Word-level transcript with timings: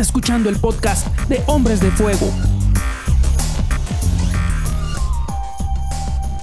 Escuchando 0.00 0.48
el 0.48 0.58
podcast 0.58 1.06
de 1.28 1.44
Hombres 1.46 1.78
de 1.78 1.90
Fuego. 1.90 2.32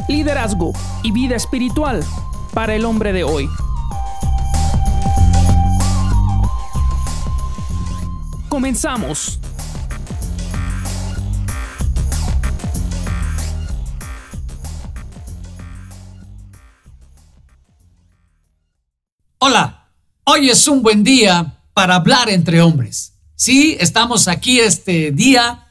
Liderazgo 0.07 0.73
y 1.01 1.11
vida 1.11 1.35
espiritual 1.35 2.05
para 2.53 2.75
el 2.75 2.85
hombre 2.85 3.13
de 3.13 3.23
hoy. 3.23 3.49
Comenzamos. 8.47 9.39
Hola, 19.39 19.89
hoy 20.25 20.51
es 20.51 20.67
un 20.67 20.83
buen 20.83 21.03
día 21.03 21.59
para 21.73 21.95
hablar 21.95 22.29
entre 22.29 22.61
hombres. 22.61 23.16
Sí, 23.39 23.77
estamos 23.79 24.27
aquí 24.27 24.59
este 24.59 25.11
día, 25.11 25.67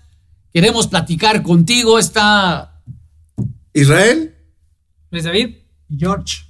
queremos 0.52 0.86
platicar 0.86 1.42
contigo. 1.42 1.98
Está 1.98 2.80
Israel, 3.74 4.36
Luis 5.10 5.24
David. 5.24 5.56
George. 5.90 6.44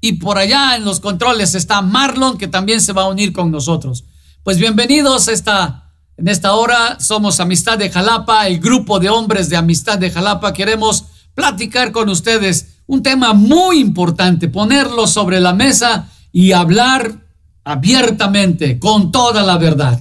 y 0.00 0.14
por 0.14 0.38
allá 0.38 0.76
en 0.76 0.84
los 0.86 1.00
controles 1.00 1.54
está 1.54 1.82
Marlon, 1.82 2.38
que 2.38 2.48
también 2.48 2.80
se 2.80 2.94
va 2.94 3.02
a 3.02 3.08
unir 3.08 3.34
con 3.34 3.50
nosotros. 3.50 4.04
Pues 4.42 4.56
bienvenidos 4.56 5.28
a 5.28 5.32
esta, 5.32 5.92
en 6.16 6.28
esta 6.28 6.54
hora. 6.54 6.98
Somos 7.00 7.38
Amistad 7.38 7.76
de 7.76 7.90
Jalapa, 7.90 8.46
el 8.46 8.60
grupo 8.60 8.98
de 9.00 9.10
hombres 9.10 9.50
de 9.50 9.58
Amistad 9.58 9.98
de 9.98 10.10
Jalapa. 10.10 10.54
Queremos 10.54 11.04
platicar 11.34 11.92
con 11.92 12.08
ustedes 12.08 12.76
un 12.86 13.02
tema 13.02 13.34
muy 13.34 13.78
importante, 13.78 14.48
ponerlo 14.48 15.06
sobre 15.06 15.38
la 15.38 15.52
mesa 15.52 16.08
y 16.32 16.52
hablar 16.52 17.26
abiertamente, 17.62 18.78
con 18.78 19.12
toda 19.12 19.42
la 19.42 19.58
verdad. 19.58 20.00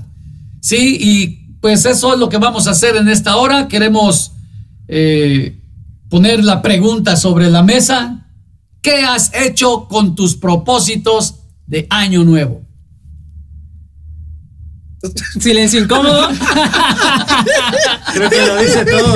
Sí, 0.64 0.98
y 0.98 1.28
pues 1.60 1.86
eso 1.86 2.14
es 2.14 2.20
lo 2.20 2.30
que 2.30 2.38
vamos 2.38 2.68
a 2.68 2.72
hacer 2.72 2.96
en 2.96 3.10
esta 3.10 3.36
hora. 3.36 3.68
Queremos 3.68 4.32
eh, 4.88 5.60
poner 6.10 6.42
la 6.42 6.62
pregunta 6.62 7.18
sobre 7.18 7.50
la 7.50 7.64
mesa. 7.64 8.30
¿Qué 8.82 9.04
has 9.04 9.30
hecho 9.34 9.90
con 9.90 10.16
tus 10.16 10.36
propósitos 10.36 11.36
de 11.68 11.86
año 11.90 12.24
nuevo? 12.24 12.62
Silencio 15.38 15.82
incómodo. 15.82 16.30
Creo 18.14 18.30
que 18.30 18.46
lo 18.46 18.58
dice 18.58 18.86
todo. 18.86 19.16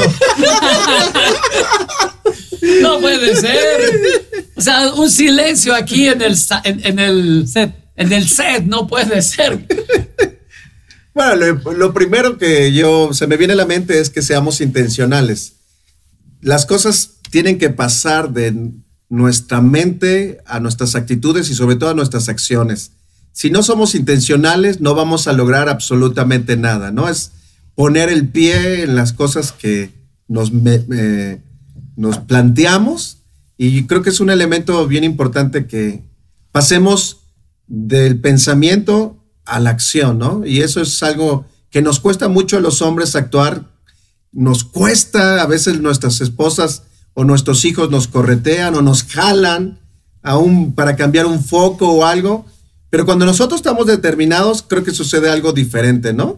No 2.81 2.99
puede 2.99 3.37
ser. 3.37 3.79
O 4.57 4.61
sea, 4.61 4.91
un 4.95 5.09
silencio 5.09 5.73
aquí 5.73 6.09
en 6.09 6.21
el, 6.21 6.35
en, 6.65 6.85
en 6.85 6.99
el 6.99 7.47
Set. 7.47 7.73
En 7.95 8.11
el 8.11 8.27
set, 8.27 8.63
no 8.65 8.85
puede 8.85 9.21
ser. 9.21 9.65
Bueno, 11.17 11.35
lo, 11.35 11.73
lo 11.73 11.93
primero 11.95 12.37
que 12.37 12.71
yo 12.73 13.11
se 13.11 13.25
me 13.25 13.37
viene 13.37 13.53
a 13.53 13.57
la 13.57 13.65
mente 13.65 13.99
es 13.99 14.11
que 14.11 14.21
seamos 14.21 14.61
intencionales. 14.61 15.53
Las 16.41 16.67
cosas 16.67 17.15
tienen 17.31 17.57
que 17.57 17.71
pasar 17.71 18.31
de 18.31 18.71
nuestra 19.09 19.59
mente 19.61 20.37
a 20.45 20.59
nuestras 20.59 20.93
actitudes 20.93 21.49
y 21.49 21.55
sobre 21.55 21.75
todo 21.75 21.89
a 21.89 21.95
nuestras 21.95 22.29
acciones. 22.29 22.91
Si 23.31 23.49
no 23.49 23.63
somos 23.63 23.95
intencionales, 23.95 24.79
no 24.79 24.93
vamos 24.93 25.27
a 25.27 25.33
lograr 25.33 25.69
absolutamente 25.69 26.55
nada, 26.55 26.91
¿no? 26.91 27.09
Es 27.09 27.31
poner 27.73 28.09
el 28.09 28.27
pie 28.27 28.83
en 28.83 28.95
las 28.95 29.11
cosas 29.11 29.51
que 29.51 29.89
nos, 30.27 30.51
nos 31.95 32.17
planteamos 32.19 33.23
y 33.57 33.87
creo 33.87 34.03
que 34.03 34.11
es 34.11 34.19
un 34.19 34.29
elemento 34.29 34.85
bien 34.85 35.03
importante 35.03 35.65
que 35.65 36.03
pasemos 36.51 37.21
del 37.65 38.19
pensamiento 38.19 39.16
a 39.47 39.59
la 39.59 39.71
acción, 39.71 40.19
¿no? 40.19 40.45
Y 40.45 40.61
eso 40.61 40.81
es 40.81 41.01
algo 41.03 41.45
que 41.69 41.81
nos 41.81 41.99
cuesta 41.99 42.27
mucho 42.27 42.57
a 42.57 42.61
los 42.61 42.81
hombres 42.81 43.15
actuar, 43.15 43.63
nos 44.31 44.63
cuesta, 44.63 45.41
a 45.41 45.47
veces 45.47 45.79
nuestras 45.79 46.21
esposas 46.21 46.83
o 47.13 47.23
nuestros 47.23 47.65
hijos 47.65 47.89
nos 47.89 48.07
corretean 48.07 48.75
o 48.75 48.81
nos 48.81 49.03
jalan 49.03 49.79
aún 50.21 50.73
para 50.73 50.95
cambiar 50.95 51.25
un 51.25 51.43
foco 51.43 51.89
o 51.91 52.05
algo, 52.05 52.45
pero 52.89 53.05
cuando 53.05 53.25
nosotros 53.25 53.59
estamos 53.59 53.87
determinados, 53.87 54.61
creo 54.61 54.83
que 54.83 54.91
sucede 54.91 55.29
algo 55.29 55.53
diferente, 55.53 56.13
¿no? 56.13 56.35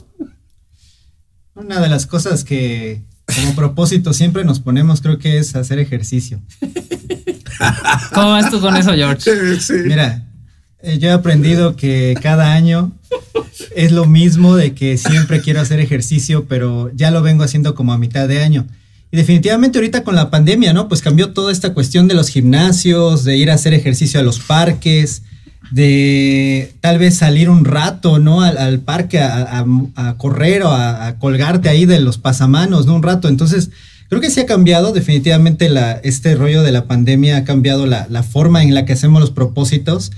Una 1.55 1.81
de 1.81 1.89
las 1.89 2.05
cosas 2.05 2.43
que 2.43 3.01
como 3.35 3.55
propósito 3.55 4.13
siempre 4.13 4.43
nos 4.43 4.59
ponemos 4.59 5.01
creo 5.01 5.19
que 5.19 5.37
es 5.37 5.55
hacer 5.55 5.79
ejercicio. 5.79 6.41
¿Cómo 8.13 8.29
vas 8.31 8.49
tú 8.49 8.61
con 8.61 8.75
eso, 8.75 8.93
George? 8.93 9.29
Sí. 9.59 9.73
Mira, 9.85 10.28
yo 10.83 11.09
he 11.09 11.11
aprendido 11.11 11.75
que 11.75 12.15
cada 12.21 12.53
año 12.53 12.91
es 13.75 13.91
lo 13.91 14.05
mismo 14.05 14.55
de 14.55 14.73
que 14.73 14.97
siempre 14.97 15.41
quiero 15.41 15.59
hacer 15.61 15.79
ejercicio, 15.79 16.45
pero 16.47 16.91
ya 16.95 17.11
lo 17.11 17.21
vengo 17.21 17.43
haciendo 17.43 17.75
como 17.75 17.91
a 17.93 17.97
mitad 17.97 18.27
de 18.27 18.41
año. 18.41 18.65
Y 19.11 19.17
definitivamente 19.17 19.77
ahorita 19.79 20.03
con 20.03 20.15
la 20.15 20.29
pandemia, 20.29 20.71
¿no? 20.71 20.87
Pues 20.87 21.01
cambió 21.01 21.33
toda 21.33 21.51
esta 21.51 21.73
cuestión 21.73 22.07
de 22.07 22.13
los 22.13 22.29
gimnasios, 22.29 23.23
de 23.23 23.37
ir 23.37 23.49
a 23.51 23.55
hacer 23.55 23.73
ejercicio 23.73 24.19
a 24.19 24.23
los 24.23 24.39
parques, 24.39 25.23
de 25.71 26.73
tal 26.81 26.97
vez 26.99 27.15
salir 27.17 27.49
un 27.49 27.65
rato, 27.65 28.19
¿no? 28.19 28.41
Al, 28.41 28.57
al 28.57 28.79
parque 28.79 29.19
a, 29.19 29.59
a- 29.59 29.65
a 29.95 30.17
correr 30.17 30.63
o 30.63 30.69
a, 30.69 31.07
a 31.07 31.19
colgarte 31.19 31.69
ahí 31.69 31.85
de 31.85 31.99
los 31.99 32.17
pasamanos, 32.17 32.85
¿no? 32.85 32.95
Un 32.95 33.03
rato. 33.03 33.27
Entonces, 33.27 33.69
creo 34.09 34.21
que 34.21 34.29
sí 34.29 34.39
ha 34.39 34.45
cambiado 34.45 34.93
definitivamente 34.93 35.69
la, 35.69 35.93
este 36.03 36.35
rollo 36.35 36.63
de 36.63 36.71
la 36.71 36.85
pandemia, 36.85 37.37
ha 37.37 37.43
cambiado 37.43 37.85
la, 37.85 38.07
la 38.09 38.23
forma 38.23 38.63
en 38.63 38.73
la 38.73 38.85
que 38.85 38.93
hacemos 38.93 39.19
los 39.21 39.31
propósitos. 39.31 40.11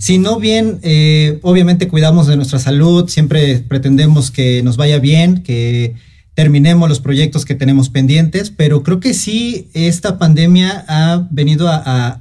Si 0.00 0.16
no 0.16 0.38
bien, 0.40 0.78
eh, 0.82 1.38
obviamente 1.42 1.86
cuidamos 1.86 2.26
de 2.26 2.36
nuestra 2.36 2.58
salud, 2.58 3.06
siempre 3.10 3.58
pretendemos 3.68 4.30
que 4.30 4.62
nos 4.62 4.78
vaya 4.78 4.98
bien, 4.98 5.42
que 5.42 5.94
terminemos 6.34 6.88
los 6.88 7.00
proyectos 7.00 7.44
que 7.44 7.54
tenemos 7.54 7.90
pendientes, 7.90 8.50
pero 8.50 8.82
creo 8.82 8.98
que 8.98 9.12
sí, 9.12 9.68
esta 9.74 10.16
pandemia 10.18 10.86
ha 10.88 11.26
venido 11.30 11.68
a, 11.68 11.82
a, 11.84 12.20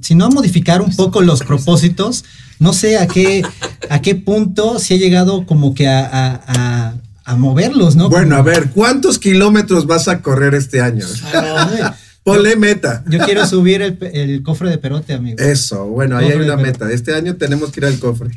si 0.00 0.14
no 0.14 0.26
a 0.26 0.30
modificar 0.30 0.80
un 0.80 0.94
poco 0.94 1.20
los 1.20 1.40
propósitos, 1.42 2.24
no 2.60 2.72
sé 2.72 2.98
a 2.98 3.08
qué, 3.08 3.42
a 3.90 4.00
qué 4.00 4.14
punto 4.14 4.78
se 4.78 4.94
ha 4.94 4.96
llegado 4.98 5.44
como 5.44 5.74
que 5.74 5.88
a, 5.88 6.06
a- 6.06 6.40
a- 6.46 6.94
a 7.24 7.36
moverlos, 7.36 7.96
¿no? 7.96 8.08
Bueno, 8.08 8.36
a 8.36 8.42
ver, 8.42 8.70
¿cuántos 8.70 9.18
kilómetros 9.18 9.86
vas 9.86 10.06
a 10.08 10.22
correr 10.22 10.54
este 10.54 10.80
año? 10.80 11.04
Ponle 12.34 12.56
meta. 12.56 13.04
Yo 13.08 13.18
quiero 13.20 13.46
subir 13.46 13.82
el, 13.82 13.98
el 14.12 14.42
cofre 14.42 14.70
de 14.70 14.78
perote, 14.78 15.14
amigo. 15.14 15.38
Eso, 15.38 15.86
bueno, 15.86 16.16
ahí 16.16 16.30
hay 16.30 16.38
una 16.38 16.56
meta. 16.56 16.90
Este 16.92 17.14
año 17.14 17.36
tenemos 17.36 17.70
que 17.70 17.80
ir 17.80 17.86
al 17.86 17.98
cofre. 17.98 18.30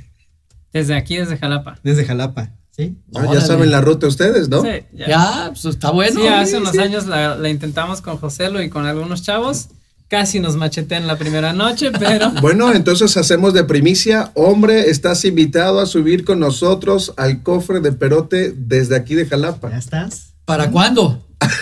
Desde 0.74 0.96
aquí, 0.96 1.18
desde 1.18 1.38
Jalapa. 1.38 1.78
Desde 1.84 2.06
Jalapa, 2.06 2.52
¿sí? 2.72 2.98
¿no? 3.12 3.34
Ya 3.34 3.42
saben 3.42 3.72
la 3.72 3.82
ruta 3.82 4.08
ustedes, 4.08 4.48
¿no? 4.50 4.62
Sí, 4.62 4.70
ya. 4.94 5.08
Ya, 5.08 5.46
pues 5.50 5.66
está 5.66 5.92
bueno. 5.92 6.22
Sí, 6.22 6.28
hace 6.28 6.58
unos 6.58 6.78
años 6.78 7.08
la, 7.08 7.36
la 7.36 7.50
intentamos 7.50 8.02
con 8.02 8.18
Joselo 8.18 8.62
y 8.62 8.70
con 8.70 8.86
algunos 8.86 9.22
chavos. 9.24 9.68
Casi 10.08 10.42
nos 10.42 10.58
machetean 10.58 11.08
la 11.08 11.18
primera 11.18 11.54
noche, 11.54 11.90
pero 11.98 12.32
Bueno, 12.42 12.74
entonces 12.74 13.16
hacemos 13.16 13.54
de 13.54 13.64
primicia. 13.64 14.32
Hombre, 14.34 14.90
estás 14.90 15.24
invitado 15.24 15.80
a 15.80 15.86
subir 15.86 16.26
con 16.26 16.40
nosotros 16.40 17.14
al 17.16 17.44
cofre 17.44 17.80
de 17.80 17.94
Perote 17.94 18.54
desde 18.56 18.96
aquí 18.96 19.16
de 19.16 19.24
¿Ya 19.24 19.30
Jalapa. 19.30 19.76
estás? 19.78 20.34
¿Para 20.46 20.70
cuándo? 20.70 21.26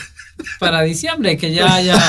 para 0.60 0.82
diciembre, 0.82 1.38
que 1.38 1.54
ya, 1.54 1.80
ya. 1.82 2.00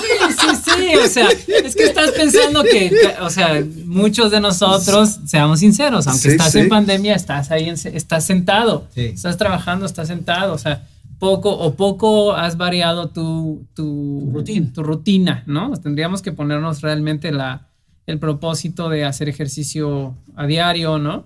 Sí, 0.00 0.34
sí, 0.38 0.56
sí. 0.64 0.96
O 0.96 1.06
sea, 1.08 1.28
es 1.64 1.74
que 1.76 1.84
estás 1.84 2.10
pensando 2.12 2.62
que, 2.62 2.90
que, 2.90 3.14
o 3.20 3.30
sea, 3.30 3.62
muchos 3.84 4.30
de 4.30 4.40
nosotros, 4.40 5.18
seamos 5.26 5.60
sinceros, 5.60 6.06
aunque 6.06 6.22
Sí, 6.22 6.28
estás 6.28 6.52
sí. 6.52 6.60
en 6.60 6.68
pandemia, 6.68 7.14
estás 7.14 7.50
ahí, 7.50 7.68
en- 7.68 7.74
estás 7.94 8.24
sentado, 8.24 8.86
Sí. 8.94 9.06
estás 9.14 9.36
trabajando, 9.36 9.86
estás 9.86 10.08
sentado, 10.08 10.54
o 10.54 10.58
sea, 10.58 10.86
poco 11.18 11.50
o 11.50 11.74
poco 11.74 12.34
has 12.34 12.56
variado 12.56 13.08
tu, 13.08 13.66
tu, 13.74 14.30
Rutina. 14.32 14.72
tu 14.72 14.82
rutina, 14.82 15.42
¿no? 15.46 15.72
Tendríamos 15.76 16.22
que 16.22 16.32
ponernos 16.32 16.80
realmente 16.80 17.32
la, 17.32 17.66
el 18.06 18.18
propósito 18.18 18.88
de 18.88 19.04
hacer 19.04 19.28
ejercicio 19.28 20.14
a 20.36 20.46
diario, 20.46 20.98
¿no? 20.98 21.24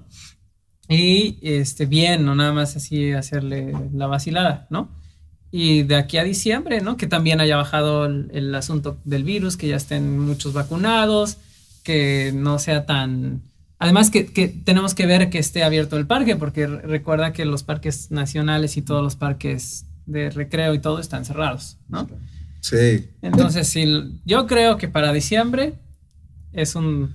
Y 0.88 1.38
este, 1.42 1.86
bien, 1.86 2.24
no 2.24 2.34
nada 2.34 2.52
más 2.52 2.74
así 2.76 3.12
hacerle 3.12 3.72
la 3.94 4.06
vacilada, 4.06 4.66
¿no? 4.70 4.88
Y 5.54 5.82
de 5.82 5.96
aquí 5.96 6.16
a 6.16 6.24
diciembre, 6.24 6.80
¿no? 6.80 6.96
Que 6.96 7.06
también 7.06 7.40
haya 7.40 7.58
bajado 7.58 8.06
el, 8.06 8.30
el 8.32 8.54
asunto 8.54 8.98
del 9.04 9.22
virus, 9.22 9.58
que 9.58 9.68
ya 9.68 9.76
estén 9.76 10.18
muchos 10.18 10.54
vacunados, 10.54 11.36
que 11.84 12.32
no 12.34 12.58
sea 12.58 12.86
tan... 12.86 13.42
Además 13.78 14.10
que, 14.10 14.26
que 14.32 14.48
tenemos 14.48 14.94
que 14.94 15.04
ver 15.06 15.28
que 15.28 15.38
esté 15.38 15.62
abierto 15.62 15.98
el 15.98 16.06
parque, 16.06 16.36
porque 16.36 16.66
re- 16.66 16.80
recuerda 16.82 17.34
que 17.34 17.44
los 17.44 17.64
parques 17.64 18.10
nacionales 18.10 18.78
y 18.78 18.82
todos 18.82 19.02
los 19.02 19.14
parques 19.14 19.84
de 20.06 20.30
recreo 20.30 20.72
y 20.72 20.78
todo 20.78 20.98
están 21.00 21.24
cerrados, 21.26 21.76
¿no? 21.88 22.08
Sí. 22.60 23.10
Entonces, 23.20 23.68
sí, 23.68 24.20
yo 24.24 24.46
creo 24.46 24.78
que 24.78 24.88
para 24.88 25.12
diciembre 25.12 25.74
es 26.52 26.74
un... 26.76 27.14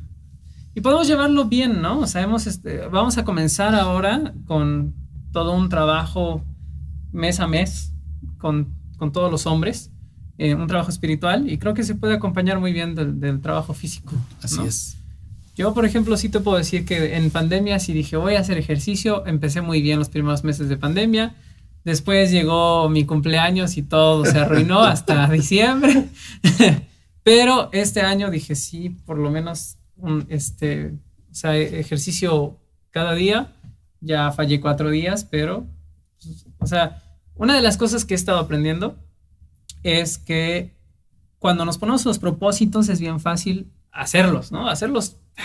Y 0.76 0.82
podemos 0.82 1.08
llevarlo 1.08 1.46
bien, 1.46 1.82
¿no? 1.82 2.02
O 2.02 2.06
sea, 2.06 2.22
hemos, 2.22 2.46
este, 2.46 2.86
vamos 2.88 3.18
a 3.18 3.24
comenzar 3.24 3.74
ahora 3.74 4.34
con 4.46 4.94
todo 5.32 5.54
un 5.56 5.70
trabajo 5.70 6.44
mes 7.12 7.40
a 7.40 7.48
mes 7.48 7.94
con, 8.38 8.74
con 8.98 9.12
todos 9.12 9.32
los 9.32 9.46
hombres, 9.46 9.92
eh, 10.38 10.54
un 10.54 10.68
trabajo 10.68 10.90
espiritual, 10.90 11.50
y 11.50 11.58
creo 11.58 11.74
que 11.74 11.84
se 11.84 11.96
puede 11.96 12.16
acompañar 12.16 12.60
muy 12.60 12.74
bien 12.74 12.96
del, 12.96 13.20
del 13.20 13.42
trabajo 13.42 13.74
físico. 13.74 14.14
Así 14.42 14.58
¿no? 14.58 14.66
es. 14.66 14.98
Yo, 15.58 15.74
por 15.74 15.86
ejemplo, 15.86 16.16
sí 16.18 16.30
te 16.30 16.40
puedo 16.40 16.58
decir 16.58 16.86
que 16.86 17.16
en 17.16 17.32
pandemia 17.32 17.80
sí 17.80 17.92
dije, 17.92 18.16
voy 18.16 18.36
a 18.36 18.42
hacer 18.42 18.60
ejercicio, 18.60 19.26
empecé 19.26 19.62
muy 19.62 19.82
bien 19.82 19.98
los 19.98 20.10
primeros 20.10 20.44
meses 20.44 20.70
de 20.70 20.78
pandemia, 20.78 21.36
después 21.84 22.30
llegó 22.30 22.88
mi 22.90 23.06
cumpleaños 23.06 23.76
y 23.76 23.82
todo 23.82 24.24
se 24.24 24.38
arruinó 24.38 24.82
hasta 24.84 25.28
diciembre, 25.30 26.10
pero 27.24 27.70
este 27.72 28.02
año 28.02 28.30
dije, 28.30 28.54
sí, 28.54 28.90
por 28.90 29.18
lo 29.18 29.32
menos 29.32 29.78
un, 29.96 30.28
este, 30.30 30.94
o 31.32 31.34
sea, 31.34 31.58
ejercicio 31.58 32.60
cada 32.92 33.16
día, 33.16 33.52
ya 34.00 34.32
fallé 34.32 34.62
cuatro 34.62 34.92
días, 34.92 35.26
pero, 35.26 35.66
o 36.60 36.68
sea, 36.68 37.02
una 37.38 37.56
de 37.56 37.62
las 37.62 37.78
cosas 37.78 38.06
que 38.06 38.14
he 38.14 38.18
estado 38.18 38.40
aprendiendo 38.40 38.96
es 39.84 40.18
que 40.18 40.76
cuando 41.40 41.66
nos 41.66 41.78
ponemos 41.78 42.06
los 42.06 42.20
propósitos 42.20 42.90
es 42.90 43.00
bien 43.00 43.20
fácil 43.20 43.72
hacerlos, 43.92 44.52
¿no? 44.52 44.70
Hacerlos 44.70 45.18
ah, 45.38 45.44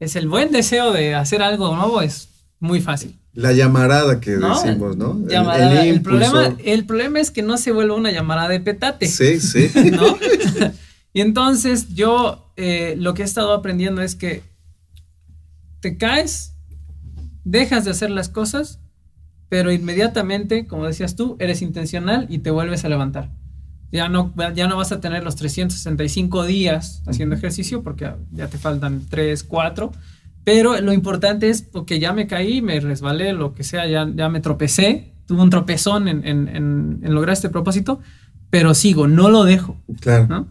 es 0.00 0.16
el 0.16 0.28
buen 0.28 0.52
deseo 0.52 0.92
de 0.92 1.14
hacer 1.14 1.42
algo 1.42 1.74
nuevo, 1.74 2.00
es 2.02 2.28
muy 2.60 2.80
fácil. 2.80 3.18
La 3.32 3.52
llamarada 3.52 4.20
que 4.20 4.32
decimos, 4.32 4.96
¿no? 4.96 5.20
El, 5.28 6.02
problema, 6.02 6.56
el 6.64 6.86
problema 6.86 7.20
es 7.20 7.30
que 7.30 7.42
no 7.42 7.56
se 7.56 7.72
vuelve 7.72 7.94
una 7.94 8.10
llamada 8.10 8.48
de 8.48 8.60
petate. 8.60 9.06
Sí, 9.06 9.40
sí. 9.40 9.70
¿no? 9.92 10.18
y 11.12 11.20
entonces 11.20 11.94
yo 11.94 12.52
eh, 12.56 12.96
lo 12.98 13.14
que 13.14 13.22
he 13.22 13.24
estado 13.24 13.52
aprendiendo 13.52 14.02
es 14.02 14.16
que 14.16 14.42
te 15.80 15.96
caes, 15.96 16.54
dejas 17.44 17.84
de 17.84 17.92
hacer 17.92 18.10
las 18.10 18.28
cosas, 18.28 18.80
pero 19.48 19.72
inmediatamente, 19.72 20.66
como 20.66 20.86
decías 20.86 21.16
tú, 21.16 21.36
eres 21.38 21.62
intencional 21.62 22.26
y 22.28 22.38
te 22.38 22.50
vuelves 22.50 22.84
a 22.84 22.88
levantar. 22.88 23.30
Ya 23.90 24.08
no, 24.08 24.34
ya 24.54 24.68
no 24.68 24.76
vas 24.76 24.92
a 24.92 25.00
tener 25.00 25.24
los 25.24 25.36
365 25.36 26.44
días 26.44 27.02
haciendo 27.06 27.34
ejercicio 27.34 27.82
porque 27.82 28.10
ya 28.32 28.48
te 28.48 28.58
faltan 28.58 29.06
3, 29.08 29.42
4. 29.44 29.92
Pero 30.44 30.78
lo 30.80 30.92
importante 30.92 31.48
es 31.48 31.62
porque 31.62 31.98
ya 31.98 32.12
me 32.12 32.26
caí, 32.26 32.60
me 32.60 32.78
resbalé, 32.80 33.32
lo 33.32 33.54
que 33.54 33.64
sea, 33.64 33.86
ya, 33.86 34.06
ya 34.14 34.28
me 34.28 34.40
tropecé, 34.40 35.12
tuve 35.26 35.42
un 35.42 35.50
tropezón 35.50 36.08
en, 36.08 36.26
en, 36.26 36.48
en, 37.02 37.14
lograr 37.14 37.34
este 37.34 37.48
propósito, 37.48 38.00
pero 38.50 38.74
sigo, 38.74 39.08
no 39.08 39.28
lo 39.30 39.44
dejo. 39.44 39.76
Claro. 40.00 40.46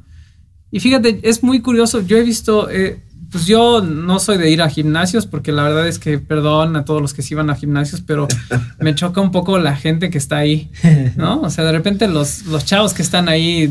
Y 0.69 0.79
fíjate, 0.79 1.19
es 1.23 1.43
muy 1.43 1.61
curioso, 1.61 2.01
yo 2.01 2.17
he 2.17 2.23
visto, 2.23 2.69
eh, 2.69 3.01
pues 3.31 3.45
yo 3.45 3.81
no 3.81 4.19
soy 4.19 4.37
de 4.37 4.49
ir 4.49 4.61
a 4.61 4.69
gimnasios 4.69 5.25
porque 5.25 5.51
la 5.51 5.63
verdad 5.63 5.87
es 5.87 5.99
que, 5.99 6.17
perdón 6.17 6.75
a 6.75 6.85
todos 6.85 7.01
los 7.01 7.13
que 7.13 7.21
sí 7.21 7.35
van 7.35 7.49
a 7.49 7.55
gimnasios, 7.55 8.01
pero 8.01 8.27
me 8.79 8.95
choca 8.95 9.21
un 9.21 9.31
poco 9.31 9.57
la 9.57 9.75
gente 9.75 10.09
que 10.09 10.17
está 10.17 10.37
ahí, 10.37 10.71
¿no? 11.15 11.41
O 11.41 11.49
sea, 11.49 11.65
de 11.65 11.71
repente 11.71 12.07
los, 12.07 12.45
los 12.45 12.65
chavos 12.65 12.93
que 12.93 13.01
están 13.01 13.27
ahí, 13.27 13.67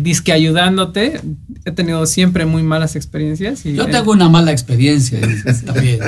disque 0.00 0.32
ayudándote, 0.32 1.20
he 1.64 1.72
tenido 1.72 2.06
siempre 2.06 2.46
muy 2.46 2.62
malas 2.62 2.96
experiencias. 2.96 3.66
Y, 3.66 3.74
yo 3.74 3.86
tengo 3.86 4.12
una 4.12 4.28
mala 4.28 4.52
experiencia 4.52 5.20
también. 5.66 6.00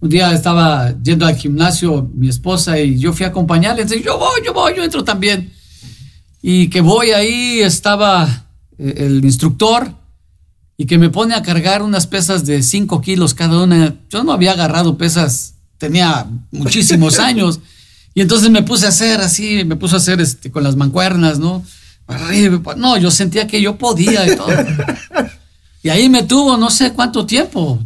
Un 0.00 0.10
día 0.10 0.32
estaba 0.32 0.94
yendo 1.02 1.26
al 1.26 1.36
gimnasio 1.36 2.10
mi 2.14 2.28
esposa 2.28 2.78
y 2.78 2.98
yo 2.98 3.12
fui 3.12 3.24
a 3.24 3.30
acompañarle, 3.30 3.82
entonces 3.82 4.04
yo 4.04 4.18
voy, 4.18 4.40
yo 4.44 4.52
voy, 4.52 4.74
yo 4.76 4.84
entro 4.84 5.02
también. 5.02 5.52
Y 6.40 6.68
que 6.68 6.80
voy 6.80 7.10
ahí, 7.10 7.60
estaba 7.60 8.46
eh, 8.78 8.94
el 8.98 9.24
instructor 9.24 9.98
y 10.80 10.86
que 10.86 10.96
me 10.96 11.10
pone 11.10 11.34
a 11.34 11.42
cargar 11.42 11.82
unas 11.82 12.06
pesas 12.06 12.46
de 12.46 12.62
5 12.62 13.00
kilos 13.00 13.34
cada 13.34 13.64
una. 13.64 13.96
Yo 14.08 14.22
no 14.22 14.32
había 14.32 14.52
agarrado 14.52 14.96
pesas, 14.96 15.54
tenía 15.76 16.26
muchísimos 16.52 17.18
años. 17.18 17.58
Y 18.14 18.20
entonces 18.20 18.48
me 18.48 18.62
puse 18.62 18.86
a 18.86 18.90
hacer 18.90 19.20
así, 19.20 19.64
me 19.64 19.76
puse 19.76 19.96
a 19.96 19.98
hacer 19.98 20.20
este, 20.20 20.52
con 20.52 20.62
las 20.62 20.76
mancuernas, 20.76 21.40
¿no? 21.40 21.64
No, 22.76 22.96
yo 22.96 23.10
sentía 23.10 23.46
que 23.48 23.60
yo 23.60 23.76
podía 23.76 24.32
y 24.32 24.36
todo. 24.36 24.48
Y 25.80 25.90
ahí 25.90 26.08
me 26.08 26.24
tuvo 26.24 26.56
no 26.56 26.70
sé 26.70 26.92
cuánto 26.92 27.24
tiempo, 27.24 27.78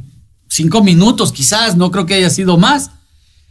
cinco 0.49 0.83
minutos 0.83 1.31
quizás, 1.31 1.77
no 1.77 1.91
creo 1.91 2.07
que 2.07 2.15
haya 2.15 2.31
sido 2.31 2.57
más. 2.57 2.91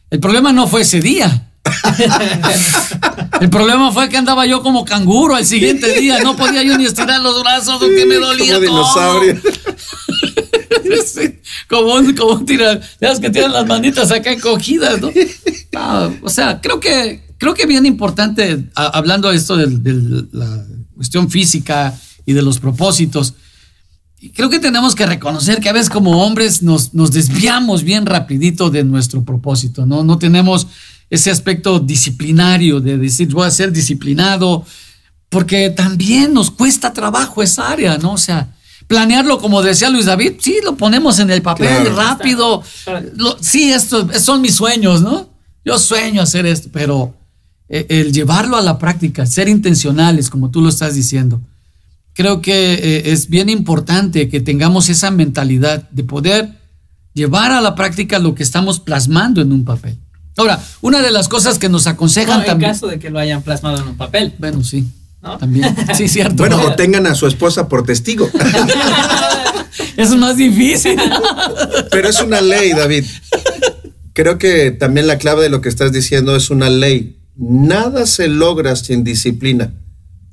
El 0.10 0.20
problema 0.20 0.52
no 0.52 0.68
fue 0.68 0.82
ese 0.82 1.00
día. 1.00 1.52
El 3.42 3.50
problema 3.50 3.92
fue 3.92 4.08
que 4.08 4.18
andaba 4.18 4.46
yo 4.46 4.62
como 4.62 4.86
canguro 4.86 5.34
al 5.34 5.48
siguiente 5.48 6.00
día. 6.00 6.20
No 6.20 6.38
podía 6.38 6.62
yo 6.62 6.78
ni 6.78 6.86
estirar 6.86 7.20
los 7.22 7.42
brazos 7.42 7.78
porque 7.80 8.06
me 8.06 8.16
dolía 8.16 8.54
como 8.54 8.68
dinosaurio. 8.68 9.42
como 11.68 11.96
un, 11.96 12.16
como 12.16 12.34
un 12.34 12.46
tirar, 12.46 12.80
ya 13.02 13.20
que 13.20 13.32
tienen 13.32 13.52
las 13.52 13.66
manitas 13.66 14.12
acá 14.12 14.32
encogidas, 14.32 15.02
¿no? 15.02 15.10
o 16.22 16.30
sea, 16.30 16.62
creo 16.62 16.80
que, 16.80 17.34
creo 17.40 17.56
que 17.56 17.66
bien 17.66 17.88
importante, 17.88 18.70
hablando 18.76 19.32
de 19.32 19.38
esto 19.38 19.58
de, 19.58 19.66
de, 19.66 20.26
la 20.34 20.64
cuestión 20.94 21.32
física 21.32 22.00
y 22.28 22.34
de 22.34 22.44
los 22.44 22.60
propósitos, 22.60 23.34
creo 24.36 24.52
que 24.52 24.60
tenemos 24.60 24.94
que 24.94 25.08
reconocer 25.08 25.62
que 25.62 25.70
a 25.70 25.74
veces 25.74 25.90
como 25.90 26.24
hombres 26.24 26.62
nos, 26.62 26.94
nos 26.94 27.12
desviamos 27.12 27.84
bien 27.84 28.06
rapidito 28.06 28.70
de 28.70 28.84
nuestro 28.84 29.24
propósito, 29.24 29.88
¿no? 29.88 30.04
No 30.04 30.20
tenemos 30.20 30.68
ese 31.12 31.30
aspecto 31.30 31.78
disciplinario 31.80 32.80
de 32.80 32.98
decir, 32.98 33.28
voy 33.28 33.46
a 33.46 33.52
ser 33.52 33.72
disciplinado, 33.72 34.66
porque 35.28 35.70
también 35.70 36.34
nos 36.34 36.50
cuesta 36.50 36.94
trabajo 36.94 37.44
esa 37.44 37.70
área, 37.70 37.98
¿no? 37.98 38.14
O 38.14 38.18
sea, 38.18 38.56
planearlo, 38.88 39.38
como 39.38 39.62
decía 39.62 39.90
Luis 39.90 40.06
David, 40.06 40.36
sí, 40.40 40.60
lo 40.64 40.78
ponemos 40.78 41.20
en 41.20 41.30
el 41.30 41.42
papel 41.42 41.94
rápido. 41.94 42.64
sí, 43.42 43.74
esto, 43.74 44.08
son 44.20 44.42
mis 44.42 44.56
sueños, 44.56 45.02
¿no? 45.02 45.30
Yo 45.66 45.78
sueño 45.78 46.22
hacer 46.22 46.46
esto, 46.46 46.70
pero 46.72 47.14
eh, 47.68 47.86
el 47.90 48.14
llevarlo 48.14 48.56
a 48.56 48.62
la 48.62 48.80
práctica, 48.80 49.26
ser 49.26 49.50
intencionales, 49.50 50.30
como 50.30 50.50
tú 50.50 50.62
lo 50.62 50.70
estás 50.70 50.96
diciendo, 50.96 51.42
creo 52.14 52.42
que 52.42 52.74
eh, 52.74 53.12
es 53.12 53.28
bien 53.28 53.50
importante 53.50 54.30
que 54.30 54.40
tengamos 54.40 54.88
esa 54.88 55.12
mentalidad 55.12 55.90
de 55.90 56.06
poder 56.06 56.58
llevar 57.14 57.52
a 57.52 57.60
la 57.60 57.76
práctica 57.76 58.18
lo 58.18 58.34
que 58.34 58.44
estamos 58.44 58.80
plasmando 58.80 59.42
en 59.42 59.52
un 59.52 59.66
papel. 59.66 60.00
Ahora, 60.42 60.60
una 60.82 61.04
de 61.04 61.12
las 61.12 61.28
cosas 61.28 61.60
que 61.60 61.70
nos 61.70 61.86
aconsejan 61.86 62.44
también. 62.44 62.72
En 62.72 62.76
caso 62.76 62.88
de 62.88 62.98
que 62.98 63.12
lo 63.12 63.20
hayan 63.20 63.44
plasmado 63.44 63.78
en 63.78 63.90
un 63.90 63.96
papel. 63.96 64.34
Bueno, 64.40 64.64
sí. 64.64 64.88
También. 65.40 65.76
Sí, 65.96 66.08
cierto. 66.08 66.38
Bueno, 66.38 66.60
o 66.60 66.74
tengan 66.74 67.06
a 67.06 67.14
su 67.14 67.28
esposa 67.28 67.70
por 67.70 67.86
testigo. 67.86 68.28
es 69.98 70.10
más 70.16 70.36
difícil. 70.38 71.00
Pero 71.92 72.10
es 72.10 72.20
una 72.22 72.42
ley, 72.42 72.72
David. 72.74 73.06
Creo 74.14 74.40
que 74.40 74.72
también 74.72 75.06
la 75.06 75.20
clave 75.20 75.44
de 75.44 75.50
lo 75.50 75.62
que 75.62 75.70
estás 75.70 75.92
diciendo 75.92 76.36
es 76.36 76.50
una 76.50 76.72
ley. 76.72 77.20
Nada 77.36 78.08
se 78.08 78.28
logra 78.28 78.76
sin 78.76 79.04
disciplina. 79.04 79.74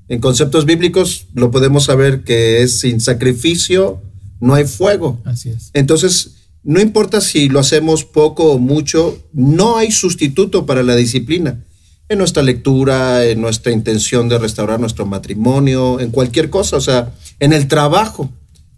En 0.08 0.20
conceptos 0.20 0.64
bíblicos 0.64 1.26
lo 1.34 1.50
podemos 1.50 1.84
saber 1.84 2.24
que 2.24 2.62
es 2.62 2.80
sin 2.80 3.02
sacrificio 3.02 4.00
no 4.40 4.54
hay 4.54 4.64
fuego. 4.64 5.20
Así 5.24 5.50
es. 5.50 5.70
Entonces, 5.74 6.37
no 6.64 6.80
importa 6.80 7.20
si 7.20 7.48
lo 7.48 7.60
hacemos 7.60 8.04
poco 8.04 8.52
o 8.52 8.58
mucho, 8.58 9.18
no 9.32 9.76
hay 9.76 9.90
sustituto 9.90 10.66
para 10.66 10.82
la 10.82 10.96
disciplina. 10.96 11.64
En 12.08 12.18
nuestra 12.18 12.42
lectura, 12.42 13.24
en 13.24 13.40
nuestra 13.40 13.72
intención 13.72 14.28
de 14.28 14.38
restaurar 14.38 14.80
nuestro 14.80 15.06
matrimonio, 15.06 16.00
en 16.00 16.10
cualquier 16.10 16.50
cosa, 16.50 16.76
o 16.76 16.80
sea, 16.80 17.14
en 17.38 17.52
el 17.52 17.68
trabajo, 17.68 18.30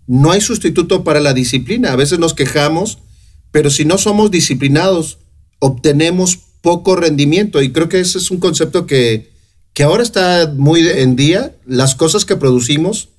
no 0.07 0.33
hay 0.33 0.41
sustituto 0.41 1.05
para 1.05 1.21
la 1.21 1.33
disciplina. 1.33 1.93
A 1.93 1.97
veces 1.97 2.19
nos 2.19 2.35
quejamos, 2.35 2.99
pero 3.53 3.71
si 3.71 3.85
no 3.85 3.99
somos 3.99 4.31
disciplinados, 4.31 5.19
obtenemos 5.61 6.39
poco 6.61 6.97
rendimiento. 6.97 7.63
Y 7.63 7.73
creo 7.73 7.89
que 7.89 8.01
ese 8.01 8.19
es 8.19 8.31
un 8.31 8.39
concepto 8.39 8.87
que, 8.87 9.31
que 9.73 9.85
ahora 9.85 10.03
está 10.03 10.53
muy 10.57 10.87
en 10.87 11.15
día. 11.15 11.55
Las 11.65 11.95
cosas 11.95 12.25
que 12.25 12.37
producimos, 12.37 13.11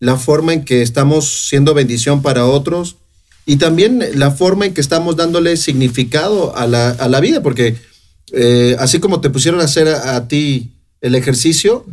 la 0.00 0.16
forma 0.16 0.52
en 0.52 0.64
que 0.64 0.82
estamos 0.82 1.48
siendo 1.48 1.74
bendición 1.74 2.22
para 2.22 2.46
otros, 2.46 2.96
y 3.50 3.56
también 3.56 4.00
la 4.14 4.30
forma 4.30 4.66
en 4.66 4.74
que 4.74 4.80
estamos 4.80 5.16
dándole 5.16 5.56
significado 5.56 6.56
a 6.56 6.68
la, 6.68 7.20
vida, 7.20 7.42
porque 7.42 7.74
eh, 8.30 8.76
así 8.78 9.00
como 9.00 9.20
te 9.20 9.28
pusieron 9.28 9.60
a 9.60 9.64
hacer 9.64 9.88
a, 9.88 10.28
ti 10.28 10.70
el 11.00 11.16
ejercicio, 11.16 11.84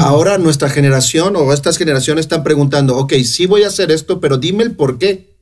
ahora 0.00 0.36
nuestra 0.36 0.68
generación 0.68 1.34
o 1.36 1.50
estas 1.54 1.78
generaciones 1.78 2.26
están 2.26 2.44
preguntando, 2.44 2.98
ok, 2.98 3.14
sí 3.24 3.46
voy 3.46 3.62
a 3.62 3.68
hacer 3.68 3.90
esto, 3.90 4.20
pero 4.20 4.36
dime 4.36 4.64
el 4.64 4.72
por 4.72 4.98
qué. 4.98 5.34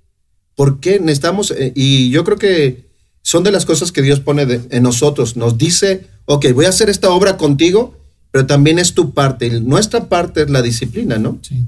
¿Por 0.55 0.79
qué 0.79 1.01
necesitamos? 1.01 1.51
Eh, 1.51 1.73
y 1.75 2.11
yo 2.11 2.23
creo 2.23 2.39
que 2.39 2.85
son 3.23 3.43
de 3.43 3.51
las 3.51 3.67
cosas 3.67 3.91
que 3.91 4.03
Dios 4.03 4.21
pone 4.21 4.47
en 4.71 4.83
nosotros. 4.85 5.37
Nos 5.37 5.59
dice, 5.59 6.07
ok, 6.27 6.47
voy 6.55 6.67
a 6.67 6.69
hacer 6.69 6.91
esta 6.91 7.11
obra 7.11 7.37
contigo, 7.37 7.99
pero 8.31 8.47
también 8.47 8.79
es 8.79 8.95
tu 8.95 9.15
parte. 9.15 9.51
nuestra 9.61 10.09
parte 10.09 10.43
es 10.43 10.51
la 10.51 10.63
disciplina, 10.63 11.19
¿no? 11.19 11.41
Sí. 11.43 11.67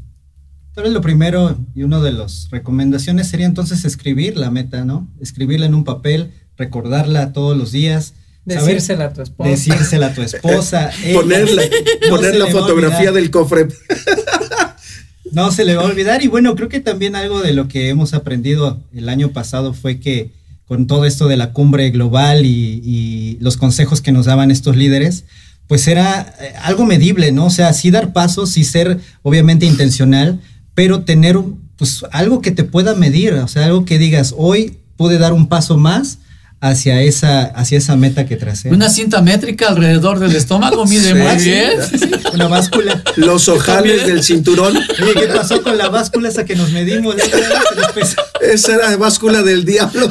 Tal 0.78 0.94
lo 0.94 1.00
primero 1.00 1.58
y 1.75 1.82
una 1.82 1.99
de 1.99 2.12
las 2.12 2.47
recomendaciones 2.52 3.26
sería 3.26 3.47
entonces 3.47 3.85
escribir 3.85 4.37
la 4.37 4.52
meta, 4.52 4.85
¿no? 4.85 5.08
Escribirla 5.20 5.66
en 5.66 5.75
un 5.75 5.82
papel, 5.82 6.30
recordarla 6.56 7.32
todos 7.32 7.58
los 7.58 7.73
días. 7.73 8.14
Decírsela 8.44 9.06
a 9.06 9.12
tu 9.12 9.23
esposa. 9.23 9.50
Decírsela 9.50 10.06
a 10.06 10.14
tu 10.14 10.23
esposa. 10.23 10.92
poner 12.08 12.37
la 12.37 12.47
fotografía 12.47 13.11
del 13.11 13.32
cofre. 13.32 13.66
no 15.32 15.50
se 15.50 15.64
le 15.64 15.75
va 15.75 15.82
a 15.82 15.87
olvidar. 15.87 16.23
Y 16.23 16.28
bueno, 16.28 16.54
creo 16.54 16.68
que 16.68 16.78
también 16.78 17.16
algo 17.16 17.40
de 17.40 17.54
lo 17.54 17.66
que 17.66 17.88
hemos 17.88 18.14
aprendido 18.14 18.78
el 18.94 19.08
año 19.08 19.32
pasado 19.32 19.75
fue 19.75 19.99
que 19.99 20.30
con 20.64 20.87
todo 20.87 21.06
esto 21.06 21.26
de 21.26 21.37
la 21.37 21.52
cumbre 21.52 21.90
global 21.90 22.47
y, 22.47 22.80
y 22.85 23.37
los 23.40 23.56
consejos 23.56 24.00
que 24.00 24.12
nos 24.12 24.26
daban 24.26 24.52
estos 24.52 24.76
líderes, 24.76 25.25
pues 25.66 25.88
era 25.88 26.35
eh, 26.40 26.54
algo 26.62 26.87
medible, 26.87 27.32
¿no? 27.32 27.47
O 27.47 27.50
sea, 27.50 27.73
sí 27.73 27.90
dar 27.90 28.12
pasos, 28.12 28.50
sí 28.50 28.62
ser 28.62 29.00
obviamente 29.23 29.66
intencional, 29.66 30.40
pero 30.78 31.00
tener 31.02 31.37
pues 31.76 32.04
algo 32.12 32.40
que 32.40 32.52
te 32.52 32.62
pueda 32.62 32.94
medir, 32.94 33.32
o 33.32 33.49
sea, 33.49 33.64
algo 33.64 33.85
que 33.85 33.99
digas, 33.99 34.32
hoy 34.37 34.78
pude 34.97 35.18
dar 35.18 35.32
un 35.32 35.49
paso 35.49 35.76
más 35.76 36.18
hacia 36.61 37.02
esa, 37.02 37.47
hacia 37.47 37.78
esa 37.78 37.97
meta 37.97 38.26
que 38.26 38.37
tracé. 38.37 38.70
Una 38.70 38.88
cinta 38.88 39.20
métrica 39.20 39.70
alrededor 39.70 40.20
del 40.20 40.37
estómago 40.37 40.87
mide 40.87 41.08
Sí, 41.08 41.14
muy 41.14 41.40
sí. 41.40 41.50
bien. 41.50 41.73
Una 42.32 42.47
báscula. 42.47 43.02
Los 43.16 43.49
ojales 43.49 44.06
del 44.06 44.23
cinturón. 44.23 44.76
Oye, 44.76 45.14
¿qué 45.14 45.26
pasó 45.26 45.64
con 45.64 45.76
la 45.76 45.88
báscula 45.88 46.28
esa 46.28 46.44
que 46.44 46.54
nos 46.54 46.70
medimos? 46.70 47.16
Esa 48.40 48.75
era 48.76 48.97
báscula 48.99 49.42
del 49.42 49.64
diablo. 49.64 50.08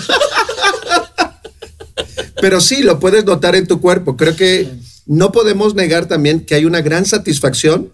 Pero 2.41 2.59
sí, 2.59 2.83
lo 2.83 2.99
puedes 2.99 3.23
notar 3.23 3.55
en 3.55 3.67
tu 3.67 3.79
cuerpo. 3.79 4.17
Creo 4.17 4.35
que 4.35 4.69
no 5.05 5.31
podemos 5.31 5.75
negar 5.75 6.07
también 6.07 6.41
que 6.41 6.55
hay 6.55 6.65
una 6.65 6.81
gran 6.81 7.05
satisfacción 7.05 7.87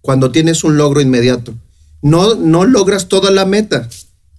cuando 0.00 0.32
tienes 0.32 0.64
un 0.64 0.76
logro 0.76 1.00
inmediato. 1.00 1.54
No, 2.02 2.34
no 2.34 2.64
logras 2.64 3.08
toda 3.08 3.30
la 3.30 3.44
meta, 3.44 3.88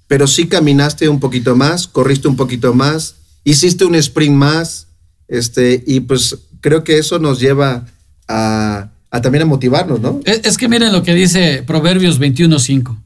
pero 0.07 0.27
sí 0.27 0.47
caminaste 0.47 1.09
un 1.09 1.19
poquito 1.19 1.55
más, 1.55 1.87
corriste 1.87 2.27
un 2.27 2.35
poquito 2.35 2.73
más, 2.73 3.15
hiciste 3.43 3.85
un 3.85 3.95
sprint 3.95 4.35
más, 4.35 4.87
este, 5.27 5.83
y 5.85 5.99
pues 6.01 6.37
creo 6.61 6.83
que 6.83 6.97
eso 6.97 7.19
nos 7.19 7.39
lleva 7.39 7.85
a, 8.27 8.89
también 9.21 9.43
a 9.43 9.45
motivarnos, 9.45 9.99
¿no? 9.99 10.19
Es, 10.25 10.41
es 10.43 10.57
que 10.57 10.69
miren 10.69 10.93
lo 10.93 11.03
que 11.03 11.13
dice 11.13 11.63
Proverbios 11.65 12.19
21.5 12.19 12.97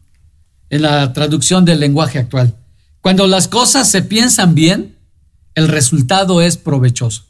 en 0.70 0.82
la 0.82 1.14
traducción 1.14 1.66
del 1.66 1.80
lenguaje 1.80 2.20
actual. 2.20 2.56
Cuando 3.02 3.28
las 3.28 3.48
cosas 3.48 3.92
se 3.92 4.02
piensan 4.02 4.56
bien, 4.56 4.96
el 5.56 5.68
resultado 5.68 6.42
es 6.42 6.58
provechoso. 6.58 7.26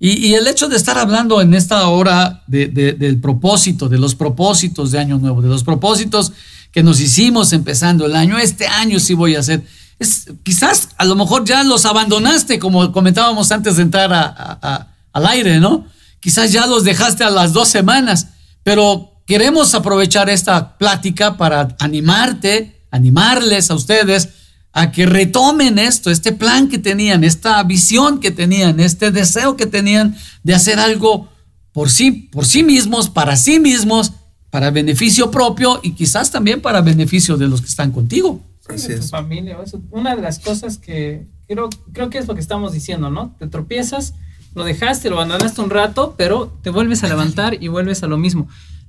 Y, 0.00 0.34
el 0.34 0.46
hecho 0.46 0.68
de 0.68 0.76
estar 0.76 0.96
hablando 0.96 1.40
en 1.40 1.54
esta 1.54 1.88
hora 1.88 2.44
de- 2.46 2.68
de- 2.68 2.92
del 2.92 3.20
propósito, 3.20 3.88
de 3.88 3.98
los 3.98 4.14
propósitos 4.14 4.92
de 4.92 4.98
Año 5.00 5.18
Nuevo, 5.18 5.42
de 5.42 5.48
los 5.48 5.64
propósitos 5.64 6.32
que 6.72 6.82
nos 6.84 7.00
hicimos 7.00 7.52
empezando 7.52 8.06
el 8.06 8.14
año, 8.14 8.38
este 8.38 8.66
año 8.68 9.00
sí 9.00 9.14
voy 9.14 9.34
a 9.34 9.40
hacer. 9.40 9.64
Es, 9.98 10.26
quizás 10.44 10.90
a 10.98 11.04
lo 11.04 11.16
mejor 11.16 11.44
ya 11.44 11.64
los 11.64 11.84
abandonaste, 11.84 12.60
como 12.60 12.92
comentábamos 12.92 13.50
antes 13.50 13.76
de 13.76 13.82
entrar 13.82 14.12
a- 14.12 14.58
a- 14.62 14.94
al 15.12 15.26
aire, 15.26 15.58
¿no? 15.58 15.86
Quizás 16.20 16.52
ya 16.52 16.66
los 16.66 16.84
dejaste 16.84 17.24
a 17.24 17.30
las 17.30 17.52
dos 17.52 17.68
semanas, 17.68 18.28
pero 18.62 19.22
queremos 19.26 19.74
aprovechar 19.74 20.30
esta 20.30 20.78
plática 20.78 21.36
para 21.36 21.74
animarte, 21.80 22.82
animarles 22.92 23.70
a 23.70 23.74
ustedes 23.74 24.28
a 24.72 24.92
que 24.92 25.06
retomen 25.06 25.78
esto, 25.78 26.10
este 26.10 26.32
plan 26.32 26.68
que 26.68 26.78
tenían, 26.78 27.24
esta 27.24 27.62
visión 27.62 28.20
que 28.20 28.30
tenían, 28.30 28.80
este 28.80 29.10
deseo 29.10 29.56
que 29.56 29.66
tenían 29.66 30.16
de 30.42 30.54
hacer 30.54 30.78
algo 30.78 31.28
por 31.72 31.90
sí, 31.90 32.10
por 32.10 32.46
sí 32.46 32.62
mismos, 32.62 33.08
para 33.08 33.36
sí 33.36 33.58
mismos, 33.58 34.12
para 34.50 34.70
beneficio 34.70 35.30
propio 35.30 35.80
y 35.82 35.92
quizás 35.92 36.30
también 36.30 36.60
para 36.60 36.80
beneficio 36.80 37.36
de 37.36 37.48
los 37.48 37.60
que 37.60 37.68
están 37.68 37.92
contigo. 37.92 38.40
Así 38.68 38.88
de 38.88 38.96
tu 38.96 39.04
es. 39.04 39.10
familia. 39.10 39.58
Eso, 39.64 39.80
una 39.90 40.14
de 40.14 40.22
las 40.22 40.38
cosas 40.38 40.78
que 40.78 41.26
creo, 41.46 41.70
creo 41.92 42.10
que 42.10 42.18
es 42.18 42.26
lo 42.26 42.34
que 42.34 42.40
estamos 42.40 42.72
diciendo, 42.72 43.10
¿no? 43.10 43.34
Te 43.38 43.46
tropiezas, 43.46 44.14
lo 44.54 44.64
dejaste, 44.64 45.08
lo 45.08 45.16
abandonaste 45.16 45.60
un 45.60 45.70
rato, 45.70 46.14
pero 46.16 46.52
te 46.62 46.70
vuelves 46.70 47.02
a 47.04 47.08
levantar 47.08 47.62
y 47.62 47.68
vuelves 47.68 48.02
a 48.02 48.06
lo 48.06 48.18
mismo. 48.18 48.48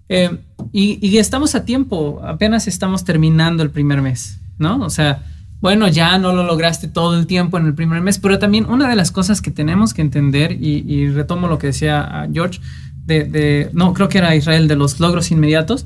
Eh, 0.10 0.38
y, 0.74 1.06
y 1.08 1.18
estamos 1.18 1.56
a 1.56 1.66
tiempo, 1.66 2.22
apenas 2.24 2.68
estamos 2.68 3.06
terminando 3.06 3.64
el 3.64 3.70
primer 3.70 4.02
mes, 4.02 4.40
¿no? 4.58 4.84
O 4.84 4.90
sea, 4.90 5.24
bueno, 5.62 5.88
ya 5.88 6.18
no 6.18 6.34
lo 6.34 6.44
lograste 6.44 6.88
todo 6.88 7.18
el 7.20 7.28
tiempo 7.28 7.58
en 7.58 7.66
el 7.66 7.74
primer 7.74 8.02
mes, 8.02 8.18
pero 8.20 8.40
también 8.40 8.66
una 8.66 8.88
de 8.88 8.96
las 8.96 9.12
cosas 9.12 9.42
que 9.42 9.52
tenemos 9.52 9.94
que 9.94 10.02
entender, 10.02 10.54
y, 10.54 10.86
y 10.88 11.10
retomo 11.10 11.48
lo 11.48 11.58
que 11.58 11.68
decía 11.68 12.02
ah, 12.02 12.28
George, 12.32 12.60
de, 13.06 13.24
de- 13.26 13.70
no, 13.74 13.94
creo 13.94 14.08
que 14.08 14.20
era 14.20 14.36
Israel, 14.36 14.68
de 14.68 14.76
los 14.76 15.00
logros 15.00 15.32
inmediatos, 15.32 15.86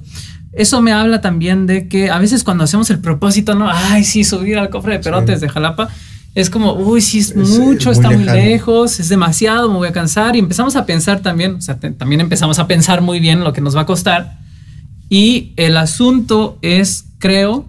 eso 0.52 0.82
me 0.84 0.92
habla 0.92 1.22
también 1.22 1.66
de 1.66 1.88
que 1.88 2.12
a 2.12 2.20
veces 2.20 2.44
cuando 2.44 2.64
hacemos 2.66 2.90
el 2.92 3.00
propósito, 3.00 3.56
¿no? 3.56 3.68
Ay, 3.72 4.04
sí, 4.04 4.24
subir 4.24 4.60
al 4.60 4.70
cofre 4.70 4.94
de 4.94 5.00
perotes 5.00 5.42
de 5.42 5.50
Jalapa, 5.50 5.90
es 6.36 6.50
como, 6.52 6.74
uy, 6.74 7.02
sí, 7.02 7.20
es 7.20 7.32
Es, 7.32 7.58
mucho, 7.60 7.90
muy 7.90 7.98
está 7.98 8.10
muy 8.12 8.24
lejos, 8.26 9.00
es 9.00 9.10
demasiado, 9.10 9.70
me 9.72 9.78
voy 9.78 9.88
a 9.88 9.92
cansar. 9.92 10.36
Y 10.36 10.40
empezamos 10.40 10.76
a 10.76 10.86
pensar 10.86 11.22
también, 11.22 11.56
o 11.56 11.62
sea, 11.62 11.80
te- 11.80 11.90
también 11.92 12.22
empezamos 12.22 12.60
a 12.60 12.68
pensar 12.68 13.02
muy 13.02 13.20
bien 13.20 13.44
lo 13.44 13.52
que 13.54 13.62
nos 13.62 13.76
va 13.76 13.82
a 13.82 13.86
costar. 13.88 14.38
Y 15.10 15.54
el 15.58 15.78
asunto 15.78 16.58
es, 16.62 17.06
creo, 17.20 17.66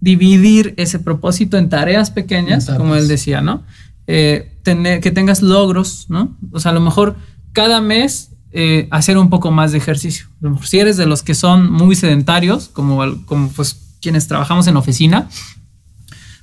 dividir 0.00 0.74
ese 0.76 0.98
propósito 0.98 1.58
en 1.58 1.68
tareas 1.68 2.10
pequeñas, 2.10 2.68
En 2.68 2.76
como 2.76 2.94
él 2.94 3.08
decía, 3.08 3.40
¿no? 3.40 3.62
Eh, 4.06 4.56
tener, 4.62 5.00
que 5.00 5.10
tengas 5.10 5.42
logros, 5.42 6.06
¿no? 6.08 6.36
O 6.52 6.60
sea, 6.60 6.70
a 6.72 6.74
lo 6.74 6.80
mejor 6.80 7.16
cada 7.52 7.80
mes 7.80 8.30
eh, 8.52 8.88
hacer 8.90 9.18
un 9.18 9.30
poco 9.30 9.50
más 9.50 9.72
de 9.72 9.78
ejercicio. 9.78 10.26
A 10.40 10.46
lo 10.46 10.50
mejor 10.50 10.66
si 10.66 10.78
eres 10.78 10.96
de 10.96 11.06
los 11.06 11.22
que 11.22 11.34
son 11.34 11.70
muy 11.70 11.94
sedentarios, 11.94 12.68
como, 12.72 13.24
como 13.26 13.48
pues 13.50 13.76
quienes 14.00 14.26
trabajamos 14.26 14.66
en 14.66 14.76
oficina, 14.76 15.28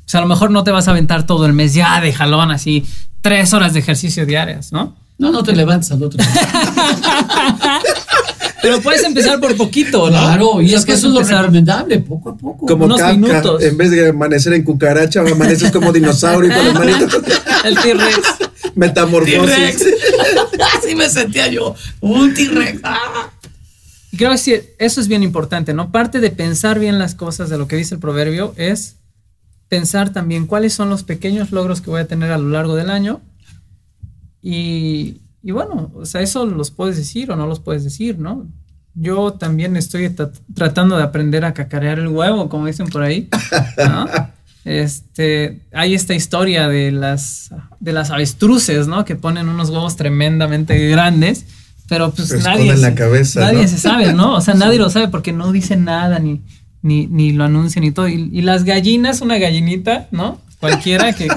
pues 0.06 0.16
a 0.16 0.22
lo 0.22 0.28
mejor 0.28 0.52
no 0.52 0.64
te 0.64 0.72
vas 0.72 0.88
a 0.88 0.92
aventar 0.92 1.26
todo 1.26 1.46
el 1.46 1.54
mes 1.54 1.74
ya 1.74 2.00
de 2.00 2.14
jalón, 2.14 2.52
así 2.52 2.86
tres 3.22 3.54
horas 3.54 3.74
de 3.74 3.80
ejercicio 3.80 4.26
diarias, 4.26 4.72
¿no? 4.72 4.96
No, 5.18 5.32
no 5.32 5.44
te 5.44 5.54
levantes 5.56 5.92
al 5.92 6.04
otro. 6.04 6.24
Pero 8.62 8.82
puedes 8.82 9.04
empezar 9.04 9.40
por 9.40 9.56
poquito, 9.56 10.10
¿no? 10.10 10.18
Claro, 10.18 10.62
y 10.62 10.74
es 10.74 10.86
que 10.86 10.94
eso 10.94 11.08
es 11.08 11.14
lo 11.14 11.22
recomendable, 11.22 12.00
poco 12.00 12.30
a 12.30 12.38
poco. 12.38 12.66
Como 12.66 12.86
unos 12.86 13.00
Kafka, 13.00 13.18
minutos. 13.18 13.64
en 13.64 13.78
vez 13.78 13.92
de 13.92 14.10
amanecer 14.10 14.54
en 14.54 14.64
cucaracha, 14.64 15.22
amaneces 15.22 15.72
como 15.72 15.92
dinosaurio 15.92 16.54
con 16.54 16.66
las 16.66 16.74
manitas. 16.74 17.14
El 17.66 17.76
T-Rex. 17.76 18.20
Metamorfosis. 18.76 19.78
T-Rex. 19.78 19.86
Así 20.78 20.96
me 20.96 21.10
sentía 21.10 21.48
yo. 21.48 21.76
Un 22.02 22.34
T-Rex. 22.34 22.80
Ah. 22.84 23.32
Y 24.12 24.18
creo 24.18 24.32
que 24.32 24.76
eso 24.80 25.02
es 25.02 25.08
bien 25.08 25.24
importante, 25.24 25.74
¿no? 25.74 25.92
Parte 25.92 26.20
de 26.20 26.32
pensar 26.32 26.80
bien 26.80 26.98
las 26.98 27.14
cosas 27.16 27.50
de 27.50 27.58
lo 27.58 27.68
que 27.68 27.76
dice 27.76 27.96
el 27.96 28.02
proverbio 28.02 28.54
es 28.58 28.96
pensar 29.68 30.12
también 30.14 30.48
cuáles 30.48 30.74
son 30.74 30.90
los 30.90 31.04
pequeños 31.04 31.52
logros 31.52 31.82
que 31.82 31.90
voy 31.90 32.02
a 32.02 32.08
tener 32.08 32.32
a 32.32 32.38
lo 32.38 32.50
largo 32.50 32.76
del 32.76 32.90
año. 32.90 33.22
Y, 34.42 35.22
y 35.44 35.52
bueno, 35.52 35.92
o 35.96 36.06
sea, 36.06 36.22
eso 36.22 36.46
los 36.46 36.72
puedes 36.72 36.98
decir 36.98 37.32
o 37.32 37.36
no 37.36 37.48
los 37.48 37.60
puedes 37.60 37.84
decir, 37.84 38.20
¿no? 38.20 38.48
Yo 38.96 39.34
también 39.34 39.78
estoy 39.78 40.08
tra- 40.10 40.32
tratando 40.56 40.98
de 40.98 41.04
aprender 41.04 41.46
a 41.46 41.54
cacarear 41.54 42.00
el 42.00 42.08
huevo, 42.08 42.50
como 42.50 42.66
dicen 42.66 42.88
por 42.88 43.04
ahí. 43.04 43.30
¿no? 43.78 44.08
Este, 44.66 45.62
hay 45.72 45.94
esta 45.94 46.14
historia 46.14 46.68
de 46.68 46.92
las, 46.92 47.52
de 47.80 47.94
las 47.94 48.10
avestruces, 48.12 48.88
¿no? 48.88 49.06
Que 49.06 49.16
ponen 49.16 49.48
unos 49.50 49.70
huevos 49.70 49.96
tremendamente 49.96 50.88
grandes, 50.90 51.46
pero 51.88 52.12
pues 52.12 52.30
Pero 52.30 52.42
nadie, 52.42 52.64
esconden 52.64 52.82
la 52.82 52.90
se- 52.90 52.96
cabeza, 52.96 53.40
nadie 53.40 53.62
¿no? 53.62 53.68
se 53.70 53.78
sabe, 53.78 54.14
¿no? 54.14 54.36
O 54.36 54.42
sea, 54.42 54.54
nadie 54.56 54.78
lo 54.78 54.90
sabe 54.90 55.08
porque 55.08 55.32
no 55.32 55.52
dicen 55.54 55.86
nada 55.86 56.20
ni, 56.20 56.42
ni, 56.82 57.08
ni 57.08 57.32
lo 57.32 57.46
anuncian 57.46 57.86
y 57.86 57.92
todo. 57.92 58.10
Y, 58.10 58.30
y 58.34 58.42
las 58.42 58.66
gallinas, 58.66 59.22
una 59.22 59.38
gallinita, 59.38 60.08
¿no? 60.12 60.42
Cualquiera 60.60 61.14
que 61.14 61.28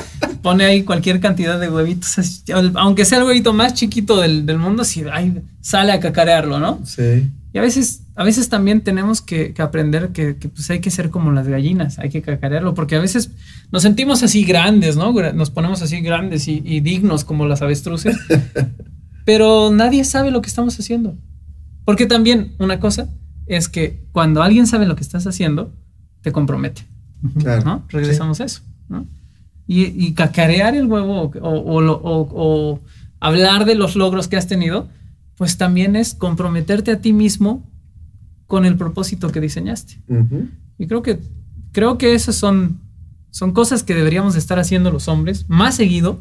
pone 0.43 0.65
ahí 0.65 0.83
cualquier 0.83 1.21
cantidad 1.21 1.59
de 1.61 1.69
huevitos, 1.71 2.43
aunque 2.75 3.05
sea 3.05 3.19
el 3.19 3.25
huevito 3.25 3.53
más 3.53 3.75
chiquito 3.75 4.21
del, 4.21 4.47
del 4.47 4.59
mundo, 4.59 4.85
si 4.85 5.05
ahí 5.13 5.43
sale 5.61 5.93
a 5.93 6.01
cacarearlo, 6.01 6.59
¿no? 6.59 6.81
Sí. 6.85 7.31
Y 7.53 7.59
a 7.59 7.63
veces, 7.63 8.03
a 8.15 8.23
veces 8.23 8.49
también 8.49 8.81
tenemos 8.83 9.21
que, 9.21 9.53
que 9.55 9.63
aprender 9.63 10.11
que, 10.11 10.37
que, 10.37 10.49
pues 10.49 10.71
hay 10.71 10.81
que 10.81 10.91
ser 10.91 11.11
como 11.11 11.33
las 11.33 11.49
gallinas, 11.49 11.99
hay 11.99 12.09
que 12.11 12.23
cacarearlo, 12.23 12.75
porque 12.75 12.95
a 12.97 13.01
veces 13.01 13.31
nos 13.73 13.83
sentimos 13.83 14.23
así 14.23 14.45
grandes, 14.45 14.97
¿no? 14.97 15.13
Nos 15.33 15.51
ponemos 15.51 15.83
así 15.83 16.01
grandes 16.01 16.47
y, 16.47 16.63
y 16.65 16.81
dignos 16.81 17.25
como 17.25 17.47
las 17.47 17.61
avestruces, 17.63 18.17
pero 19.25 19.71
nadie 19.73 20.05
sabe 20.05 20.31
lo 20.31 20.43
que 20.43 20.49
estamos 20.49 20.79
haciendo. 20.79 21.17
Porque 21.85 22.07
también 22.07 22.53
una 22.59 22.79
cosa 22.79 23.09
es 23.47 23.69
que 23.69 24.05
cuando 24.13 24.43
alguien 24.43 24.67
sabe 24.67 24.87
lo 24.87 24.95
que 24.95 25.03
estás 25.03 25.27
haciendo, 25.27 25.75
te 26.23 26.31
compromete, 26.31 26.83
Claro. 27.39 27.65
¿no? 27.65 27.85
Regresamos 27.89 28.41
a 28.41 28.45
eso, 28.45 28.61
¿no? 28.89 29.07
Y, 29.73 29.85
y 30.07 30.15
cacarear 30.15 30.75
el 30.75 30.87
huevo 30.87 31.31
o, 31.41 31.49
o 31.75 31.81
lo- 31.81 32.01
o- 32.03 32.29
o 32.33 32.81
hablar 33.21 33.65
de 33.67 33.75
los 33.77 33.95
logros 33.95 34.27
que 34.27 34.37
has 34.37 34.49
tenido, 34.49 34.89
pues 35.37 35.57
también 35.59 35.95
es 35.95 36.15
comprometerte 36.15 36.91
a 36.91 37.01
ti 37.01 37.13
mismo 37.13 37.63
con 38.47 38.65
el 38.65 38.77
propósito 38.77 39.31
que 39.31 39.41
diseñaste. 39.41 40.01
Y 40.79 40.87
creo 40.89 41.03
que, 41.03 41.21
creo 41.73 41.99
que 41.99 42.15
esas 42.15 42.35
son, 42.35 42.81
son 43.31 43.53
cosas 43.53 43.83
que 43.85 43.95
deberíamos 43.95 44.33
de 44.33 44.41
estar 44.41 44.59
haciendo 44.59 44.91
los 44.91 45.07
hombres 45.07 45.47
más 45.49 45.77
seguido 45.77 46.19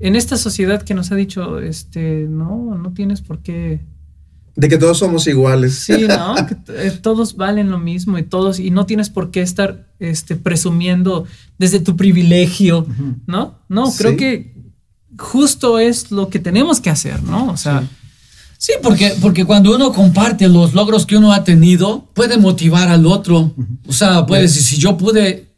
en 0.00 0.16
esta 0.16 0.36
sociedad 0.36 0.82
que 0.82 0.94
nos 0.94 1.12
ha 1.12 1.14
dicho, 1.14 1.60
este, 1.60 2.26
no, 2.28 2.76
no 2.76 2.92
tienes 2.94 3.22
por 3.22 3.38
qué 3.42 3.80
De 4.56 4.68
que 4.68 4.78
todos 4.78 4.98
somos 4.98 5.26
iguales. 5.26 5.74
Sí, 5.80 6.06
¿no? 6.08 6.34
Que 6.46 6.56
eh, 6.86 6.90
todos 7.02 7.36
valen 7.36 7.70
lo 7.70 7.78
mismo 7.78 8.18
y 8.18 8.22
todos, 8.22 8.58
y 8.60 8.70
no 8.70 8.86
tienes 8.86 9.10
por 9.10 9.30
qué 9.30 9.42
estar 9.42 9.88
este, 9.98 10.36
presumiendo 10.36 11.24
desde 11.58 11.80
tu 11.80 11.96
privilegio, 11.96 12.86
¿no? 13.26 13.58
No, 13.68 13.92
creo 13.92 14.12
Sí. 14.12 14.16
que 14.16 14.54
justo 15.18 15.78
es 15.78 16.10
lo 16.10 16.28
que 16.28 16.38
tenemos 16.38 16.80
que 16.80 16.90
hacer, 16.90 17.22
¿no? 17.22 17.50
O 17.50 17.56
sea, 17.56 17.82
Sí, 18.56 18.72
porque, 18.82 19.14
porque 19.20 19.44
cuando 19.44 19.74
uno 19.74 19.92
comparte 19.92 20.48
los 20.48 20.72
logros 20.72 21.04
que 21.04 21.18
uno 21.18 21.32
ha 21.34 21.44
tenido, 21.44 22.06
puede 22.14 22.38
motivar 22.38 22.88
al 22.88 23.04
otro. 23.04 23.52
O 23.86 23.92
sea, 23.92 24.24
puede 24.24 24.42
decir, 24.42 24.62
si 24.62 24.78
yo 24.78 24.96
pude, 24.96 25.52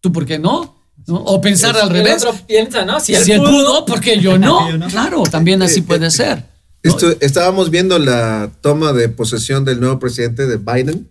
¿tú 0.00 0.12
por 0.12 0.24
qué 0.26 0.38
no? 0.38 0.76
¿No? 1.08 1.16
O 1.16 1.40
pensar 1.40 1.76
al 1.76 1.88
el 1.88 1.92
revés. 1.92 2.24
otro 2.24 2.38
piensa, 2.46 2.84
¿no? 2.84 3.00
Si, 3.00 3.16
Si, 3.16 3.32
él 3.32 3.40
pudo, 3.40 3.84
¿por 3.84 4.00
qué 4.00 4.20
yo 4.20 4.38
no? 4.38 4.70
Yo 4.70 4.78
no. 4.78 4.86
Claro, 4.86 5.24
también 5.24 5.60
así 5.62 5.80
puede 5.80 6.08
ser. 6.12 6.44
Esto- 6.82 7.16
estábamos 7.20 7.70
viendo 7.70 7.98
la 7.98 8.50
toma 8.60 8.92
de 8.92 9.08
posesión 9.08 9.64
del 9.64 9.80
nuevo 9.80 9.98
presidente 9.98 10.46
de 10.46 10.56
Biden 10.56 11.08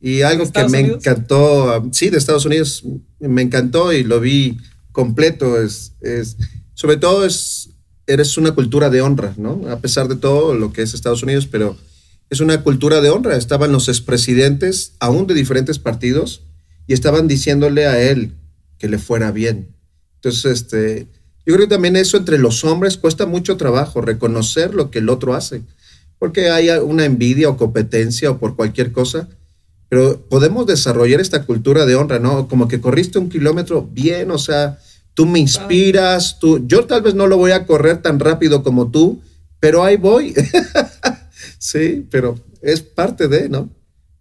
Y 0.00 0.22
algo 0.22 0.44
que 0.52 0.64
me 0.68 0.78
encantó, 0.80 1.88
sí, 1.92 2.08
de 2.08 2.18
Estados 2.18 2.44
Unidos, 2.46 2.84
me 3.18 3.42
encantó 3.42 3.92
y 3.92 4.04
lo 4.04 4.20
vi 4.20 4.58
completo, 4.92 5.60
es, 5.60 5.92
es 6.00 6.36
sobre 6.74 6.96
todo 6.98 7.26
es, 7.26 7.70
eres 8.06 8.36
una 8.36 8.52
cultura 8.52 8.90
de 8.90 9.00
honra, 9.00 9.34
¿no? 9.36 9.62
A 9.68 9.80
pesar 9.80 10.06
de 10.06 10.14
todo 10.14 10.54
lo 10.54 10.72
que 10.72 10.82
es 10.82 10.94
Estados 10.94 11.24
Unidos, 11.24 11.48
pero 11.50 11.76
es 12.30 12.38
una 12.40 12.62
cultura 12.62 13.00
de 13.00 13.10
honra. 13.10 13.36
Estaban 13.36 13.72
los 13.72 13.88
expresidentes, 13.88 14.92
aún 15.00 15.26
de 15.26 15.34
diferentes 15.34 15.78
partidos, 15.80 16.42
y 16.86 16.92
estaban 16.92 17.26
diciéndole 17.26 17.86
a 17.86 18.00
él 18.00 18.34
que 18.78 18.88
le 18.88 18.98
fuera 18.98 19.32
bien. 19.32 19.74
Entonces, 20.16 20.44
este, 20.62 21.08
yo 21.48 21.54
creo 21.54 21.66
que 21.66 21.74
también 21.74 21.96
eso 21.96 22.18
entre 22.18 22.36
los 22.36 22.62
hombres 22.62 22.98
cuesta 22.98 23.24
mucho 23.24 23.56
trabajo, 23.56 24.02
reconocer 24.02 24.74
lo 24.74 24.90
que 24.90 24.98
el 24.98 25.08
otro 25.08 25.32
hace, 25.32 25.62
porque 26.18 26.50
hay 26.50 26.68
una 26.68 27.06
envidia 27.06 27.48
o 27.48 27.56
competencia 27.56 28.30
o 28.30 28.36
por 28.36 28.54
cualquier 28.54 28.92
cosa, 28.92 29.30
pero 29.88 30.20
podemos 30.28 30.66
desarrollar 30.66 31.22
esta 31.22 31.46
cultura 31.46 31.86
de 31.86 31.94
honra, 31.94 32.18
¿no? 32.18 32.48
Como 32.48 32.68
que 32.68 32.82
corriste 32.82 33.18
un 33.18 33.30
kilómetro 33.30 33.88
bien, 33.90 34.30
o 34.30 34.36
sea, 34.36 34.78
tú 35.14 35.24
me 35.24 35.38
inspiras, 35.38 36.38
tú, 36.38 36.66
yo 36.66 36.84
tal 36.84 37.00
vez 37.00 37.14
no 37.14 37.26
lo 37.26 37.38
voy 37.38 37.52
a 37.52 37.64
correr 37.64 38.02
tan 38.02 38.20
rápido 38.20 38.62
como 38.62 38.90
tú, 38.90 39.22
pero 39.58 39.82
ahí 39.82 39.96
voy. 39.96 40.34
sí, 41.58 42.06
pero 42.10 42.38
es 42.60 42.82
parte 42.82 43.26
de, 43.26 43.48
¿no? 43.48 43.70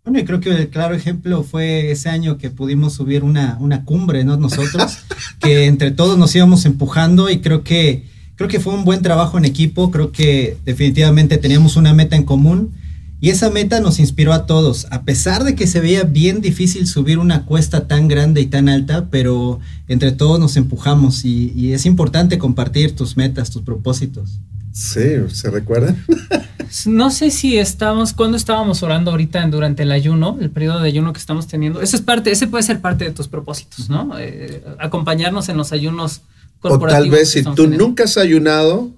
Bueno, 0.07 0.21
y 0.21 0.23
creo 0.23 0.39
que 0.39 0.51
el 0.51 0.69
claro 0.69 0.95
ejemplo 0.95 1.43
fue 1.43 1.91
ese 1.91 2.07
año 2.07 2.37
que 2.37 2.49
pudimos 2.49 2.93
subir 2.93 3.25
una, 3.25 3.57
una 3.59 3.83
cumbre, 3.83 4.23
¿no? 4.23 4.37
Nosotros, 4.37 4.99
que 5.41 5.65
entre 5.65 5.91
todos 5.91 6.17
nos 6.17 6.33
íbamos 6.33 6.65
empujando 6.65 7.29
y 7.29 7.39
creo 7.41 7.61
que, 7.65 8.05
creo 8.37 8.47
que 8.47 8.61
fue 8.61 8.73
un 8.73 8.85
buen 8.85 9.01
trabajo 9.01 9.37
en 9.37 9.43
equipo, 9.43 9.91
creo 9.91 10.13
que 10.13 10.55
definitivamente 10.63 11.37
teníamos 11.37 11.75
una 11.75 11.93
meta 11.93 12.15
en 12.15 12.23
común 12.23 12.71
y 13.19 13.31
esa 13.31 13.49
meta 13.49 13.81
nos 13.81 13.99
inspiró 13.99 14.31
a 14.31 14.45
todos, 14.45 14.87
a 14.91 15.03
pesar 15.03 15.43
de 15.43 15.55
que 15.55 15.67
se 15.67 15.81
veía 15.81 16.03
bien 16.03 16.39
difícil 16.39 16.87
subir 16.87 17.19
una 17.19 17.43
cuesta 17.43 17.89
tan 17.89 18.07
grande 18.07 18.39
y 18.39 18.45
tan 18.45 18.69
alta, 18.69 19.09
pero 19.11 19.59
entre 19.89 20.13
todos 20.13 20.39
nos 20.39 20.55
empujamos 20.55 21.25
y, 21.25 21.51
y 21.53 21.73
es 21.73 21.85
importante 21.85 22.37
compartir 22.37 22.95
tus 22.95 23.17
metas, 23.17 23.51
tus 23.51 23.63
propósitos. 23.63 24.39
Sí, 24.77 25.01
¿se 25.33 25.49
recuerdan? 25.49 26.05
no 26.85 27.09
sé 27.09 27.31
si 27.31 27.57
estamos, 27.57 28.13
cuando 28.13 28.37
estábamos 28.37 28.83
orando 28.83 29.09
ahorita 29.09 29.43
durante 29.47 29.81
el 29.81 29.91
ayuno, 29.91 30.37
el 30.39 30.51
periodo 30.51 30.81
de 30.81 30.87
ayuno 30.87 31.13
que 31.13 31.19
estamos 31.19 31.47
teniendo. 31.47 31.81
Eso 31.81 31.95
es 31.95 32.03
parte, 32.03 32.29
ese 32.29 32.45
puede 32.45 32.63
ser 32.63 32.79
parte 32.79 33.05
de 33.05 33.11
tus 33.11 33.27
propósitos, 33.27 33.89
¿no? 33.89 34.13
Eh, 34.19 34.63
acompañarnos 34.77 35.49
en 35.49 35.57
los 35.57 35.71
ayunos 35.71 36.21
corporativos. 36.59 37.07
O 37.07 37.09
tal 37.09 37.09
vez 37.09 37.31
si 37.31 37.43
tú 37.43 37.67
nunca 37.67 38.03
has 38.03 38.17
ayunado, 38.17 38.91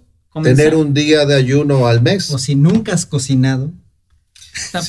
tener 0.44 0.76
un 0.76 0.94
día 0.94 1.26
de 1.26 1.36
ayuno 1.36 1.88
al 1.88 2.02
mes. 2.02 2.30
O 2.32 2.38
si 2.38 2.56
nunca 2.56 2.94
has 2.94 3.06
cocinado. 3.06 3.72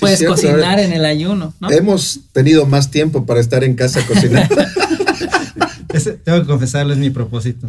puedes 0.01 0.25
cocinar 0.25 0.81
en 0.81 0.93
el 0.93 1.05
ayuno, 1.05 1.55
¿no? 1.61 1.71
Hemos 1.71 2.19
tenido 2.33 2.67
más 2.67 2.91
tiempo 2.91 3.27
para 3.27 3.39
estar 3.39 3.63
en 3.63 3.77
casa 3.77 4.05
cocinando. 4.05 4.57
tengo 6.05 6.41
que 6.41 6.47
confesarles 6.47 6.99
mi 6.99 7.11
propósito. 7.11 7.67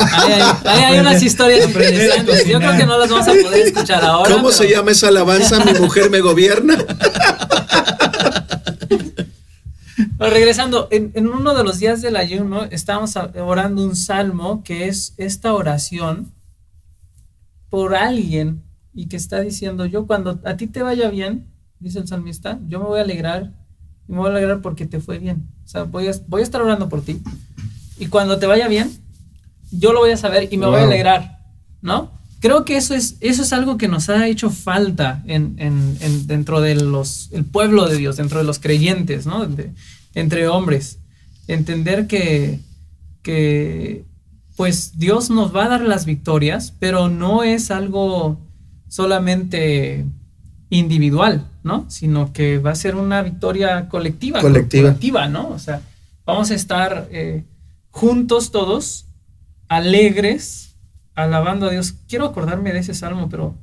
hay 0.65 1.00
unas 1.00 1.21
historias 1.21 1.67
interesantes. 1.67 2.47
Yo 2.47 2.59
creo 2.59 2.77
que 2.77 2.85
no 2.85 2.97
las 2.97 3.09
vamos 3.09 3.27
a 3.27 3.31
poder 3.31 3.67
escuchar 3.67 4.03
ahora. 4.03 4.33
¿Cómo 4.33 4.51
se 4.51 4.69
llama 4.69 4.91
esa 4.91 5.07
alabanza? 5.09 5.63
Mi 5.63 5.79
mujer 5.79 6.09
me 6.09 6.19
gobierna. 6.19 6.77
regresando, 10.19 10.88
en, 10.91 11.11
en, 11.15 11.27
uno 11.27 11.53
de 11.55 11.63
los 11.63 11.79
días 11.79 12.01
del 12.01 12.15
ayuno 12.15 12.65
estábamos 12.65 13.15
orando 13.15 13.83
un 13.83 13.95
salmo 13.95 14.63
que 14.63 14.88
es 14.88 15.13
esta 15.17 15.53
oración 15.53 16.31
por 17.69 17.95
alguien 17.95 18.61
y 18.93 19.07
que 19.07 19.17
está 19.17 19.39
diciendo, 19.39 19.85
yo 19.85 20.05
cuando 20.05 20.39
a 20.44 20.57
ti 20.57 20.67
te 20.67 20.83
vaya 20.83 21.09
bien, 21.09 21.48
dice 21.79 22.00
el 22.00 22.07
salmista, 22.07 22.59
yo 22.67 22.79
me 22.79 22.85
voy 22.85 23.00
a 23.00 23.03
alegrar 23.03 23.51
y 24.07 24.11
me 24.11 24.20
voy 24.20 24.27
a 24.27 24.31
alegrar 24.31 24.61
porque 24.61 24.85
te 24.85 25.00
fue 25.00 25.20
bien. 25.20 25.48
O 25.63 25.67
sea, 25.67 25.83
voy 25.83 26.07
a, 26.07 26.11
voy 26.27 26.41
a 26.41 26.44
estar 26.44 26.61
orando 26.61 26.89
por 26.89 27.01
ti 27.01 27.22
y 28.01 28.07
cuando 28.07 28.40
te 28.40 28.48
vaya 28.48 28.68
bien, 28.68 28.92
yo 29.72 29.94
lo 29.94 30.00
voy 30.00 30.09
a 30.09 30.18
saber 30.18 30.50
y 30.51 30.57
me 30.57 30.66
voy 30.66 30.79
a 30.79 30.85
alegrar, 30.85 31.37
¿no? 31.83 32.11
Creo 32.40 32.66
que 32.66 32.75
eso 32.75 32.96
es, 32.96 33.16
eso 33.20 33.44
es 33.44 33.53
algo 33.53 33.77
que 33.77 33.87
nos 33.87 34.09
ha 34.09 34.27
hecho 34.27 34.50
falta 34.50 35.22
en, 35.27 35.55
dentro 36.25 36.61
del 36.61 36.92
el 37.31 37.46
pueblo 37.46 37.87
de 37.87 37.98
Dios, 37.98 38.18
dentro 38.18 38.40
de 38.40 38.44
los 38.44 38.57
creyentes, 38.57 39.27
¿no? 39.27 39.48
entre 40.16 40.48
hombres. 40.48 40.98
Entender 41.48 42.07
que, 42.07 42.59
que, 43.22 44.03
pues 44.55 44.98
Dios 44.98 45.29
nos 45.29 45.55
va 45.55 45.66
a 45.66 45.70
dar 45.70 45.81
las 45.81 46.05
victorias, 46.05 46.74
pero 46.79 47.07
no 47.07 47.44
es 47.44 47.70
algo 47.70 48.40
solamente 48.87 50.07
individual, 50.72 51.48
¿no? 51.61 51.85
Sino 51.87 52.33
que 52.33 52.57
va 52.57 52.72
a 52.72 52.75
ser 52.75 52.96
una 52.96 53.22
victoria 53.22 53.87
colectiva, 53.90 54.42
colectiva, 54.42 55.27
¿no? 55.27 55.50
O 55.50 55.59
sea, 55.59 55.81
vamos 56.25 56.50
a 56.50 56.55
estar 56.55 57.07
eh, 57.11 57.44
juntos 57.92 58.51
todos, 58.51 59.06
alegres, 59.68 60.75
alabando 61.14 61.68
a 61.68 61.72
Dios. 61.72 61.94
Quiero 62.08 62.25
acordarme 62.25 62.74
de 62.74 62.80
ese 62.80 62.94
salmo, 62.94 63.30
pero... 63.30 63.58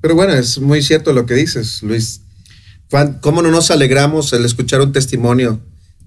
Pero 0.00 0.14
bueno, 0.14 0.34
es 0.34 0.58
muy 0.58 0.82
cierto 0.82 1.12
lo 1.12 1.26
que 1.26 1.34
dices, 1.34 1.82
Luis. 1.82 2.22
¿Cómo 3.20 3.42
no 3.42 3.50
nos 3.50 3.70
alegramos 3.70 4.32
al 4.32 4.44
escuchar 4.44 4.80
un 4.80 4.92
testimonio 4.92 5.60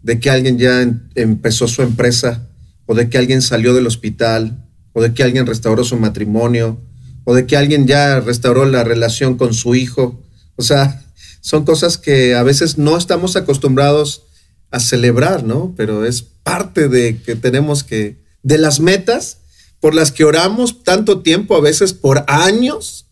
de 0.04 0.20
que 0.20 0.30
alguien 0.30 0.58
ya 0.58 0.82
em, 0.82 1.10
empezó 1.16 1.68
su 1.68 1.82
empresa, 1.82 2.48
o 2.86 2.96
de 2.96 3.10
que 3.10 3.18
alguien 3.18 3.42
salió 3.42 3.74
del 3.74 3.88
hospital, 3.88 4.66
o 4.94 5.02
de 5.02 5.14
que 5.14 5.24
alguien 5.24 5.46
restauró 5.46 5.84
su 5.84 5.98
matrimonio, 5.98 6.80
o 7.26 7.34
de 7.34 7.46
que 7.46 7.58
alguien 7.58 7.88
ya 7.88 8.20
restauró 8.22 8.66
la 8.66 8.84
relación 8.84 9.36
con 9.36 9.54
su 9.54 9.76
hijo? 9.76 10.24
O 10.56 10.62
sea, 10.62 11.04
son 11.42 11.66
cosas 11.66 11.98
que 11.98 12.36
a 12.36 12.44
veces 12.44 12.78
no 12.78 12.98
estamos 12.98 13.36
acostumbrados 13.36 14.27
a 14.72 14.80
celebrar, 14.80 15.44
¿no? 15.44 15.74
Pero 15.76 16.06
es 16.06 16.22
parte 16.22 16.88
de 16.90 17.18
que 17.22 17.36
tenemos 17.36 17.84
que, 17.84 18.24
de 18.44 18.58
las 18.58 18.80
metas 18.80 19.40
por 19.80 19.94
las 19.94 20.12
que 20.12 20.24
oramos 20.24 20.84
tanto 20.84 21.22
tiempo, 21.22 21.56
a 21.56 21.62
veces 21.62 21.94
por 21.94 22.26
años, 22.28 23.06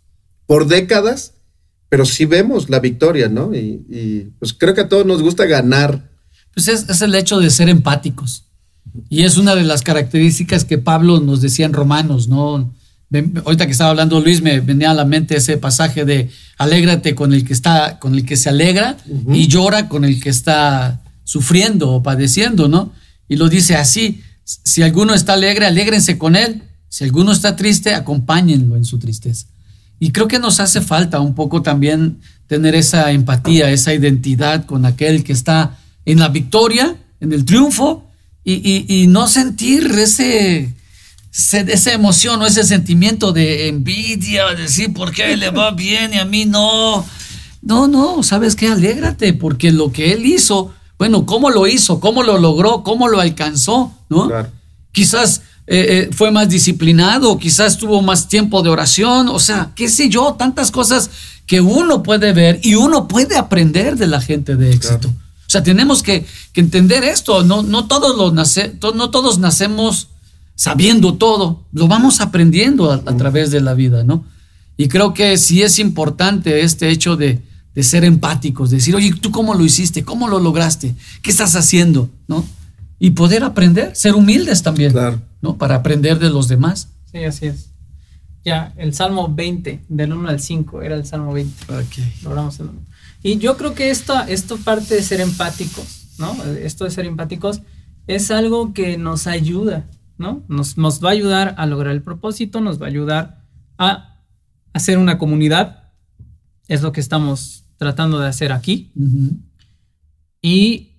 por 0.46 0.68
décadas, 0.68 1.34
pero 1.90 2.06
sí 2.06 2.26
vemos 2.26 2.70
la 2.70 2.80
victoria, 2.80 3.30
¿no? 3.30 3.54
Y, 3.54 4.32
pues 4.40 4.54
creo 4.54 4.74
que 4.74 4.82
a 4.82 4.90
todos 4.90 5.06
nos 5.06 5.22
gusta 5.22 5.46
ganar. 5.46 6.10
Pues 6.54 6.68
es, 6.68 6.90
es, 6.90 7.02
el 7.02 7.16
hecho 7.16 7.40
de 7.40 7.50
ser 7.50 7.70
empáticos. 7.70 8.46
Y 9.10 9.24
es 9.24 9.38
una 9.38 9.56
de 9.56 9.64
las 9.64 9.82
características 9.82 10.66
que 10.66 10.78
Pablo 10.78 11.20
nos 11.20 11.42
decía 11.42 11.66
en 11.66 11.74
Romanos, 11.74 12.28
¿no? 12.28 12.74
Ahorita 13.46 13.66
que 13.66 13.72
estaba 13.72 13.92
hablando 13.92 14.20
Luis, 14.20 14.42
me 14.42 14.60
venía 14.60 14.92
a 14.92 14.96
la 14.96 15.06
mente 15.06 15.38
ese 15.38 15.58
pasaje 15.58 16.06
de 16.06 16.30
alégrate 16.58 17.16
con 17.16 17.34
el 17.34 17.46
que 17.46 17.54
está, 17.54 18.00
con 18.00 18.16
el 18.16 18.26
que 18.26 18.36
se 18.36 18.50
alegra 18.50 18.98
y 19.30 19.48
llora 19.48 19.88
con 19.88 20.04
el 20.04 20.22
que 20.22 20.30
está 20.30 21.02
sufriendo 21.26 21.92
o 21.92 22.02
padeciendo, 22.02 22.70
¿no? 22.70 22.94
Y 23.28 23.36
lo 23.36 23.50
dice 23.50 23.76
así, 23.76 24.22
si 24.46 24.84
alguno 24.84 25.14
está 25.14 25.34
alegre, 25.34 25.66
alégrense 25.66 26.18
con 26.18 26.38
él, 26.38 26.64
si 26.88 27.04
alguno 27.04 27.34
está 27.34 27.58
triste, 27.58 27.94
acompáñenlo 27.94 28.78
en 28.78 28.86
su 28.86 29.00
tristeza. 29.00 29.48
Y 30.00 30.12
creo 30.12 30.30
que 30.30 30.40
nos 30.40 30.62
hace 30.62 30.80
falta 30.80 31.20
un 31.20 31.36
poco 31.36 31.62
también 31.62 32.20
tener 32.48 32.76
esa 32.76 33.12
empatía, 33.12 33.72
esa 33.72 33.94
identidad 33.94 34.66
con 34.66 34.86
aquel 34.86 35.24
que 35.24 35.34
está 35.34 35.78
en 36.06 36.20
la 36.20 36.30
victoria, 36.30 36.96
en 37.20 37.34
el 37.34 37.44
triunfo, 37.44 38.06
y, 38.48 39.08
no 39.08 39.28
sentir 39.28 39.92
ese, 39.98 40.72
esa 41.32 41.94
emoción 41.94 42.40
o 42.44 42.46
ese 42.46 42.64
sentimiento 42.64 43.32
de 43.32 43.68
envidia, 43.70 44.54
decir, 44.56 44.94
¿por 44.94 45.12
qué 45.12 45.36
le 45.36 45.50
va 45.50 45.72
bien 45.72 46.14
y 46.14 46.20
a 46.20 46.26
mí 46.26 46.46
no? 46.46 47.04
No, 47.64 47.88
no, 47.88 48.22
¿sabes 48.22 48.56
qué? 48.56 48.68
Alégrate, 48.68 49.34
porque 49.34 49.72
lo 49.72 49.92
que 49.92 50.14
él 50.14 50.28
hizo 50.28 50.72
bueno, 50.98 51.26
¿cómo 51.26 51.50
lo 51.50 51.68
hizo? 51.68 52.00
¿Cómo 52.00 52.24
lo 52.24 52.38
logró? 52.38 52.84
¿Cómo 52.84 53.08
lo 53.08 53.20
alcanzó? 53.20 53.92
¿No? 54.10 54.30
Quizás 54.92 55.42
eh, 55.68 56.08
eh, 56.08 56.10
fue 56.14 56.32
más 56.32 56.48
disciplinado, 56.48 57.38
quizás 57.38 57.78
tuvo 57.78 58.02
más 58.02 58.28
tiempo 58.28 58.62
de 58.62 58.70
oración, 58.70 59.28
o 59.28 59.40
sea, 59.40 59.72
qué 59.76 59.90
sé 59.90 60.10
yo, 60.10 60.36
tantas 60.38 60.72
cosas 60.72 61.10
que 61.46 61.60
uno 61.60 62.02
puede 62.02 62.34
ver 62.34 62.60
y 62.64 62.76
uno 62.76 63.08
puede 63.08 63.36
aprender 63.36 63.98
de 63.98 64.08
la 64.08 64.22
gente 64.22 64.56
de 64.56 64.72
éxito. 64.72 65.10
O 65.10 65.50
sea, 65.50 65.64
tenemos 65.64 66.02
que, 66.02 66.26
entender 66.54 67.04
esto, 67.04 67.44
no, 67.44 67.62
no, 67.62 67.88
todos 67.88 68.16
los 68.18 68.34
nace, 68.34 68.76
no 68.96 69.10
todos 69.10 69.38
nacemos 69.38 70.08
sabiendo 70.56 71.16
todo, 71.16 71.62
lo 71.74 71.88
vamos 71.88 72.22
aprendiendo 72.22 72.92
a, 72.92 72.96
a 72.96 73.18
través 73.18 73.52
de 73.52 73.60
la 73.60 73.74
vida, 73.74 74.04
¿no? 74.04 74.24
Y 74.78 74.88
creo 74.88 75.14
que 75.14 75.38
sí 75.38 75.62
es 75.62 75.80
importante 75.80 76.62
este 76.62 76.90
hecho 76.90 77.16
de, 77.18 77.42
de 77.76 77.84
ser 77.84 78.06
empáticos, 78.06 78.70
de 78.70 78.78
decir, 78.78 78.96
oye, 78.96 79.14
¿tú 79.20 79.32
cómo 79.32 79.54
lo 79.54 79.64
hiciste? 79.64 80.04
¿Cómo 80.04 80.30
lo 80.30 80.40
lograste? 80.40 80.96
¿Qué 81.22 81.30
estás 81.30 81.56
haciendo? 81.56 82.10
¿No? 82.28 82.46
Y 82.98 83.12
poder 83.12 83.44
aprender, 83.44 83.94
ser 83.96 84.16
humildes 84.16 84.64
también, 84.64 84.94
claro. 84.94 85.22
¿no? 85.42 85.58
Para 85.58 85.76
aprender 85.76 86.18
de 86.18 86.30
los 86.30 86.48
demás. 86.48 86.88
Sí, 87.12 87.24
así 87.26 87.48
es. 87.48 87.70
Ya, 88.46 88.74
el 88.78 88.94
Salmo 88.94 89.28
20, 89.28 89.82
del 89.90 90.14
1 90.14 90.30
al 90.30 90.40
5, 90.40 90.82
era 90.84 90.96
el 90.96 91.06
Salmo 91.06 91.34
20. 91.34 91.66
Logramos 92.24 92.60
el 92.60 92.70
Y 93.22 93.38
yo 93.40 93.58
creo 93.58 93.74
que 93.74 93.90
esto, 93.90 94.18
esto 94.28 94.58
parte 94.58 94.96
de 94.96 95.04
ser 95.04 95.20
empáticos, 95.20 96.08
¿no? 96.18 96.34
Esto 96.62 96.86
de 96.86 96.92
ser 96.92 97.06
empáticos 97.06 97.62
es 98.08 98.32
algo 98.32 98.74
que 98.74 98.98
nos 98.98 99.28
ayuda, 99.28 99.86
¿no? 100.18 100.44
Nos, 100.48 100.78
nos 100.78 101.04
va 101.04 101.10
a 101.10 101.14
ayudar 101.14 101.56
a 101.58 101.66
lograr 101.66 101.94
el 101.94 102.04
propósito, 102.04 102.62
nos 102.62 102.80
va 102.80 102.86
a 102.86 102.90
ayudar 102.90 103.44
a 103.78 104.22
hacer 104.74 104.98
una 104.98 105.18
comunidad. 105.18 105.92
Es 106.68 106.82
lo 106.82 106.92
que 106.92 107.02
estamos 107.02 107.65
tratando 107.78 108.20
de 108.20 108.28
hacer 108.28 108.52
aquí. 108.52 108.92
Y 110.42 110.92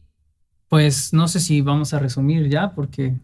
pues 0.68 1.12
no 1.12 1.28
sé 1.28 1.40
si 1.40 1.60
vamos 1.60 1.94
a 1.94 1.98
resumir 1.98 2.48
ya, 2.48 2.74
porque 2.74 3.14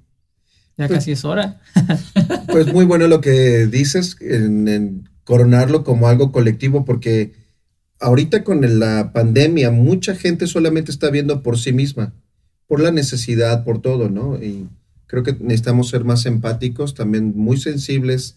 ya 0.79 0.87
Pues- 0.89 0.99
casi 0.99 1.13
es 1.13 1.25
hora. 1.25 1.61
Pues 2.53 2.71
muy 2.73 2.85
bueno 2.85 3.07
lo 3.09 3.23
que 3.23 3.67
dices, 3.67 4.17
en, 4.21 4.69
en 4.69 5.09
coronarlo 5.25 5.85
como 5.85 6.07
algo 6.09 6.33
colectivo, 6.33 6.85
porque 6.85 7.33
ahorita 7.99 8.45
con 8.45 8.79
la 8.79 9.13
pandemia 9.15 9.71
mucha 9.71 10.15
gente 10.15 10.47
solamente 10.47 10.91
está 10.91 11.09
viendo 11.09 11.43
por 11.43 11.59
sí 11.59 11.73
misma, 11.73 12.13
por 12.67 12.81
la 12.81 12.91
necesidad, 12.91 13.65
por 13.65 13.81
todo, 13.81 14.11
¿no? 14.11 14.37
Y 14.43 14.69
creo 15.07 15.23
que 15.23 15.33
necesitamos 15.33 15.89
ser 15.89 16.05
más 16.05 16.27
empáticos, 16.27 16.93
también 16.95 17.33
muy 17.37 17.57
sensibles, 17.57 18.37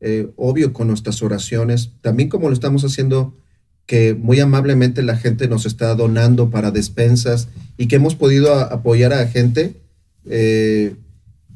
eh, 0.00 0.30
obvio 0.36 0.72
con 0.72 0.86
nuestras 0.86 1.20
oraciones, 1.22 1.90
también 2.00 2.28
como 2.28 2.46
lo 2.48 2.54
estamos 2.54 2.84
haciendo, 2.84 3.34
que 3.88 4.14
muy 4.14 4.38
amablemente 4.38 5.02
la 5.02 5.16
gente 5.16 5.48
nos 5.48 5.64
está 5.64 5.96
donando 5.96 6.50
para 6.50 6.70
despensas 6.70 7.48
y 7.78 7.88
que 7.88 7.96
hemos 7.96 8.14
podido 8.14 8.54
apoyar 8.54 9.12
a 9.12 9.26
gente. 9.26 9.74
eh, 10.30 10.94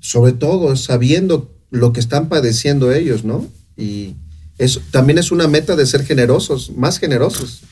sobre 0.01 0.33
todo 0.33 0.75
sabiendo 0.75 1.55
lo 1.71 1.93
que 1.93 2.01
están 2.01 2.29
padeciendo 2.29 2.93
ellos, 2.93 3.25
¿no? 3.25 3.47
Y 3.77 4.17
eso 4.59 4.81
también 4.91 5.19
es 5.19 5.31
una 5.31 5.47
meta 5.47 5.77
de 5.77 5.87
ser 5.87 6.05
generosos, 6.05 6.73
más 6.77 6.99
generosos. 6.99 7.63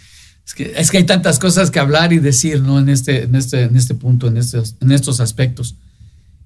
Es 0.46 0.54
que, 0.54 0.72
es 0.76 0.90
que 0.90 0.98
hay 0.98 1.04
tantas 1.04 1.38
cosas 1.38 1.70
que 1.70 1.80
hablar 1.80 2.12
y 2.12 2.18
decir, 2.18 2.60
¿no? 2.62 2.78
En 2.78 2.88
este, 2.88 3.24
en 3.24 3.34
este, 3.34 3.62
en 3.62 3.76
este 3.76 3.94
punto, 3.94 4.28
en 4.28 4.36
estos, 4.36 4.76
en 4.80 4.92
estos 4.92 5.20
aspectos. 5.20 5.74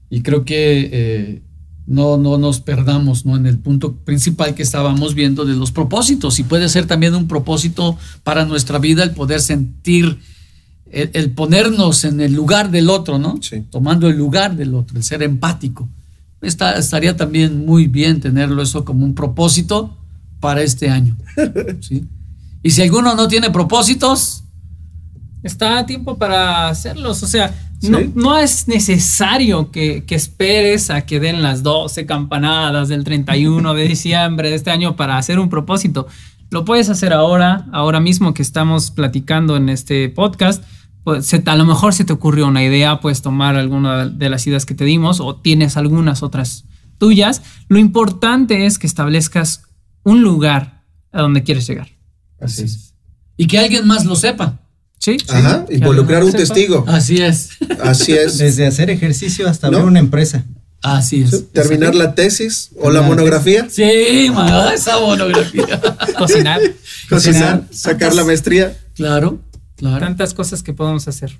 Y 0.08 0.22
creo 0.22 0.44
que 0.44 0.88
eh, 0.92 1.42
no, 1.86 2.16
no 2.16 2.38
nos 2.38 2.60
perdamos, 2.60 3.26
¿no? 3.26 3.36
En 3.36 3.46
el 3.46 3.58
punto 3.58 3.92
principal 3.94 4.54
que 4.54 4.62
estábamos 4.62 5.14
viendo 5.14 5.44
de 5.44 5.54
los 5.54 5.70
propósitos. 5.70 6.38
Y 6.38 6.44
puede 6.44 6.68
ser 6.68 6.86
también 6.86 7.14
un 7.14 7.28
propósito 7.28 7.98
para 8.22 8.44
nuestra 8.44 8.78
vida 8.78 9.02
el 9.02 9.10
poder 9.10 9.40
sentir, 9.40 10.18
el, 10.90 11.10
el 11.12 11.30
ponernos 11.32 12.04
en 12.04 12.20
el 12.20 12.32
lugar 12.32 12.70
del 12.70 12.88
otro, 12.88 13.18
¿no? 13.18 13.38
Sí. 13.42 13.64
Tomando 13.70 14.08
el 14.08 14.16
lugar 14.16 14.56
del 14.56 14.74
otro, 14.74 14.96
el 14.96 15.04
ser 15.04 15.22
empático. 15.22 15.88
Está- 16.40 16.78
estaría 16.78 17.16
también 17.16 17.64
muy 17.66 17.86
bien 17.86 18.20
tenerlo 18.20 18.62
eso 18.62 18.84
como 18.84 19.04
un 19.04 19.14
propósito 19.14 19.96
para 20.40 20.62
este 20.62 20.90
año. 20.90 21.16
¿sí? 21.80 22.04
Y 22.62 22.70
si 22.70 22.82
alguno 22.82 23.14
no 23.14 23.28
tiene 23.28 23.50
propósitos, 23.50 24.43
Está 25.44 25.78
a 25.78 25.86
tiempo 25.86 26.18
para 26.18 26.68
hacerlos. 26.68 27.22
O 27.22 27.26
sea, 27.28 27.54
Sí. 27.80 27.90
no, 27.90 27.98
no 28.14 28.38
es 28.38 28.66
necesario 28.66 29.70
que, 29.70 30.04
que 30.04 30.14
esperes 30.14 30.88
a 30.90 31.04
que 31.04 31.20
den 31.20 31.42
las 31.42 31.62
12 31.62 32.06
campanadas 32.06 32.88
del 32.88 33.04
31 33.04 33.74
de 33.74 33.86
diciembre 33.86 34.48
de 34.48 34.56
este 34.56 34.70
año 34.70 34.96
para 34.96 35.18
hacer 35.18 35.38
un 35.38 35.50
propósito. 35.50 36.06
Lo 36.50 36.64
puedes 36.64 36.88
hacer 36.88 37.12
ahora, 37.12 37.66
ahora 37.72 38.00
mismo 38.00 38.32
que 38.32 38.42
estamos 38.42 38.90
platicando 38.90 39.56
en 39.56 39.68
este 39.68 40.08
podcast. 40.08 40.64
Pues, 41.02 41.26
se- 41.26 41.42
a 41.44 41.56
lo 41.56 41.66
mejor 41.66 41.92
se 41.92 42.04
te 42.06 42.14
ocurrió 42.14 42.46
una 42.46 42.64
idea, 42.64 43.00
puedes 43.00 43.20
tomar 43.20 43.56
alguna 43.56 44.06
de 44.06 44.30
las 44.30 44.46
ideas 44.46 44.64
que 44.64 44.74
te 44.74 44.84
dimos 44.86 45.20
o 45.20 45.36
tienes 45.36 45.76
algunas 45.76 46.22
otras 46.22 46.64
tuyas. 46.96 47.42
Lo 47.68 47.78
importante 47.78 48.64
es 48.64 48.78
que 48.78 48.86
establezcas 48.86 49.62
un 50.04 50.22
lugar 50.22 50.84
a 51.12 51.20
donde 51.20 51.42
quieres 51.42 51.66
llegar. 51.66 51.88
Así 52.40 52.62
es. 52.62 52.94
y 53.36 53.46
que 53.46 53.58
alguien 53.58 53.86
más 53.86 54.04
lo 54.06 54.16
sepa. 54.16 54.60
¿Sí? 55.04 55.18
Ajá, 55.28 55.66
Que 55.66 55.74
involucrar 55.74 56.24
un 56.24 56.30
sepa. 56.32 56.38
testigo. 56.44 56.84
Así 56.88 57.18
es. 57.20 57.50
Así 57.82 58.12
es. 58.12 58.38
Desde 58.38 58.66
hacer 58.66 58.88
ejercicio 58.88 59.46
hasta 59.46 59.68
¿No? 59.70 59.76
abrir 59.76 59.90
una 59.90 59.98
empresa. 59.98 60.44
Así 60.80 61.22
es. 61.22 61.50
Terminar 61.52 61.94
la 61.94 62.14
tesis 62.14 62.70
o 62.80 62.90
la 62.90 63.00
La 63.02 63.06
monografía, 63.06 63.66
Sí, 63.68 64.30
man, 64.32 64.72
esa 64.72 64.98
monografía. 65.00 65.78
Cocinar. 66.18 66.60
cocinar, 67.10 67.64
sacar 67.70 68.14
la 68.14 68.24
maestría. 68.24 68.78
Claro, 68.94 69.40
claro. 69.76 69.98
Tantas 70.00 70.32
cosas 70.32 70.62
que 70.62 70.72
podemos 70.72 71.06
hacer. 71.06 71.36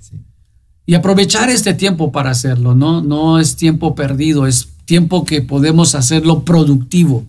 Y 0.85 0.93
aprovechar 0.93 1.49
este 1.49 1.73
tiempo 1.73 2.11
para 2.11 2.29
hacerlo, 2.29 2.75
¿no? 2.75 3.01
No 3.01 3.39
es 3.39 3.55
tiempo 3.55 3.95
perdido, 3.95 4.45
es 4.45 4.67
tiempo 4.85 5.25
que 5.25 5.41
podemos 5.41 5.95
hacerlo 5.95 6.43
productivo 6.43 7.25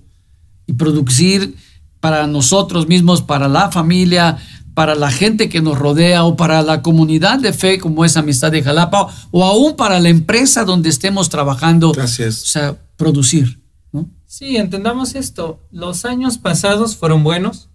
y 0.67 0.75
producir 0.75 1.55
para 2.01 2.27
nosotros 2.27 2.89
mismos, 2.89 3.23
para 3.23 3.49
la 3.49 3.71
familia, 3.71 4.37
para 4.77 4.95
la 4.95 5.11
gente 5.11 5.49
que 5.49 5.63
nos 5.63 5.79
rodea 5.79 6.25
o 6.25 6.37
para 6.37 6.61
la 6.61 6.83
comunidad 6.83 7.39
de 7.39 7.55
fe 7.55 7.79
como 7.79 8.05
es 8.05 8.19
Amistad 8.19 8.53
de 8.53 8.63
Jalapa 8.63 9.09
o 9.31 9.43
aún 9.43 9.75
para 9.75 9.99
la 10.01 10.11
empresa 10.11 10.65
donde 10.65 10.91
estemos 10.91 11.31
trabajando. 11.31 11.95
Así 11.99 12.23
O 12.25 12.31
sea, 12.31 12.77
producir, 12.99 13.65
¿no? 13.91 14.11
Sí, 14.27 14.59
entendamos 14.59 15.15
esto. 15.15 15.67
Los 15.71 16.05
años 16.05 16.37
pasados 16.37 16.95
fueron 16.95 17.25
buenos, 17.25 17.71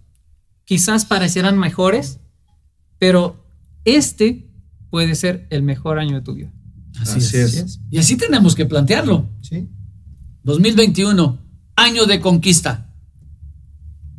quizás 0.64 1.04
parecieran 1.04 1.58
mejores, 1.58 2.20
pero 3.00 3.44
este 3.84 4.48
puede 4.88 5.16
ser 5.16 5.48
el 5.50 5.64
mejor 5.64 5.98
año 5.98 6.14
de 6.14 6.22
tu 6.22 6.34
vida. 6.34 6.52
Así, 7.00 7.18
Así 7.18 7.36
es. 7.36 7.54
es. 7.54 7.80
Y 7.90 7.98
así 7.98 8.16
tenemos 8.16 8.54
que 8.54 8.64
plantearlo. 8.64 9.28
Sí, 9.40 9.68
2021, 10.44 11.36
año 11.74 12.06
de 12.06 12.20
conquista. 12.20 12.94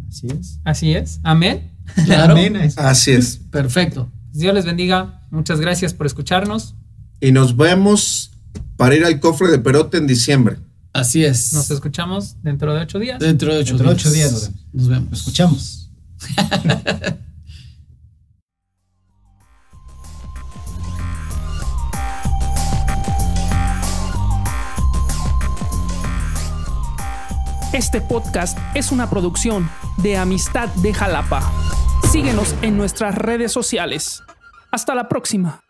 así 0.10 0.28
es. 0.28 0.60
Así 0.66 0.92
es. 0.94 1.22
Amén. 1.24 1.73
Claro. 2.06 2.36
Así 2.78 3.12
es. 3.12 3.38
Perfecto. 3.52 4.12
Dios 4.32 4.54
les 4.54 4.66
bendiga. 4.66 5.22
Muchas 5.32 5.60
gracias 5.60 5.94
por 5.94 6.06
escucharnos. 6.08 6.76
Y 7.22 7.32
nos 7.32 7.56
vemos 7.56 8.32
para 8.78 8.96
ir 8.96 9.06
al 9.06 9.20
cofre 9.20 9.50
de 9.50 9.60
Perote 9.60 9.98
en 9.98 10.08
diciembre. 10.08 10.58
Así 10.92 11.24
es. 11.24 11.54
Nos 11.54 11.70
escuchamos 11.72 12.36
dentro 12.44 12.74
de 12.74 12.82
ocho 12.82 13.00
días. 13.00 13.20
Dentro 13.20 13.54
de 13.54 13.62
ocho 13.62 13.78
Dentro 13.78 13.90
de 13.90 13.94
días. 13.96 14.06
ocho 14.06 14.12
días 14.12 14.32
nos 14.32 14.42
vemos. 14.44 14.66
Nos 14.74 14.88
vemos. 14.90 15.20
Escuchamos. 15.20 15.90
Este 27.74 28.02
podcast 28.02 28.56
es 28.76 28.92
una 28.92 29.10
producción 29.10 29.68
de 29.98 30.16
Amistad 30.16 30.70
de 30.76 30.94
Jalapa. 30.94 31.52
Síguenos 32.12 32.54
en 32.62 32.78
nuestras 32.78 33.16
redes 33.16 33.52
sociales. 33.52 34.22
Hasta 34.70 34.94
la 34.94 35.10
próxima. 35.10 35.63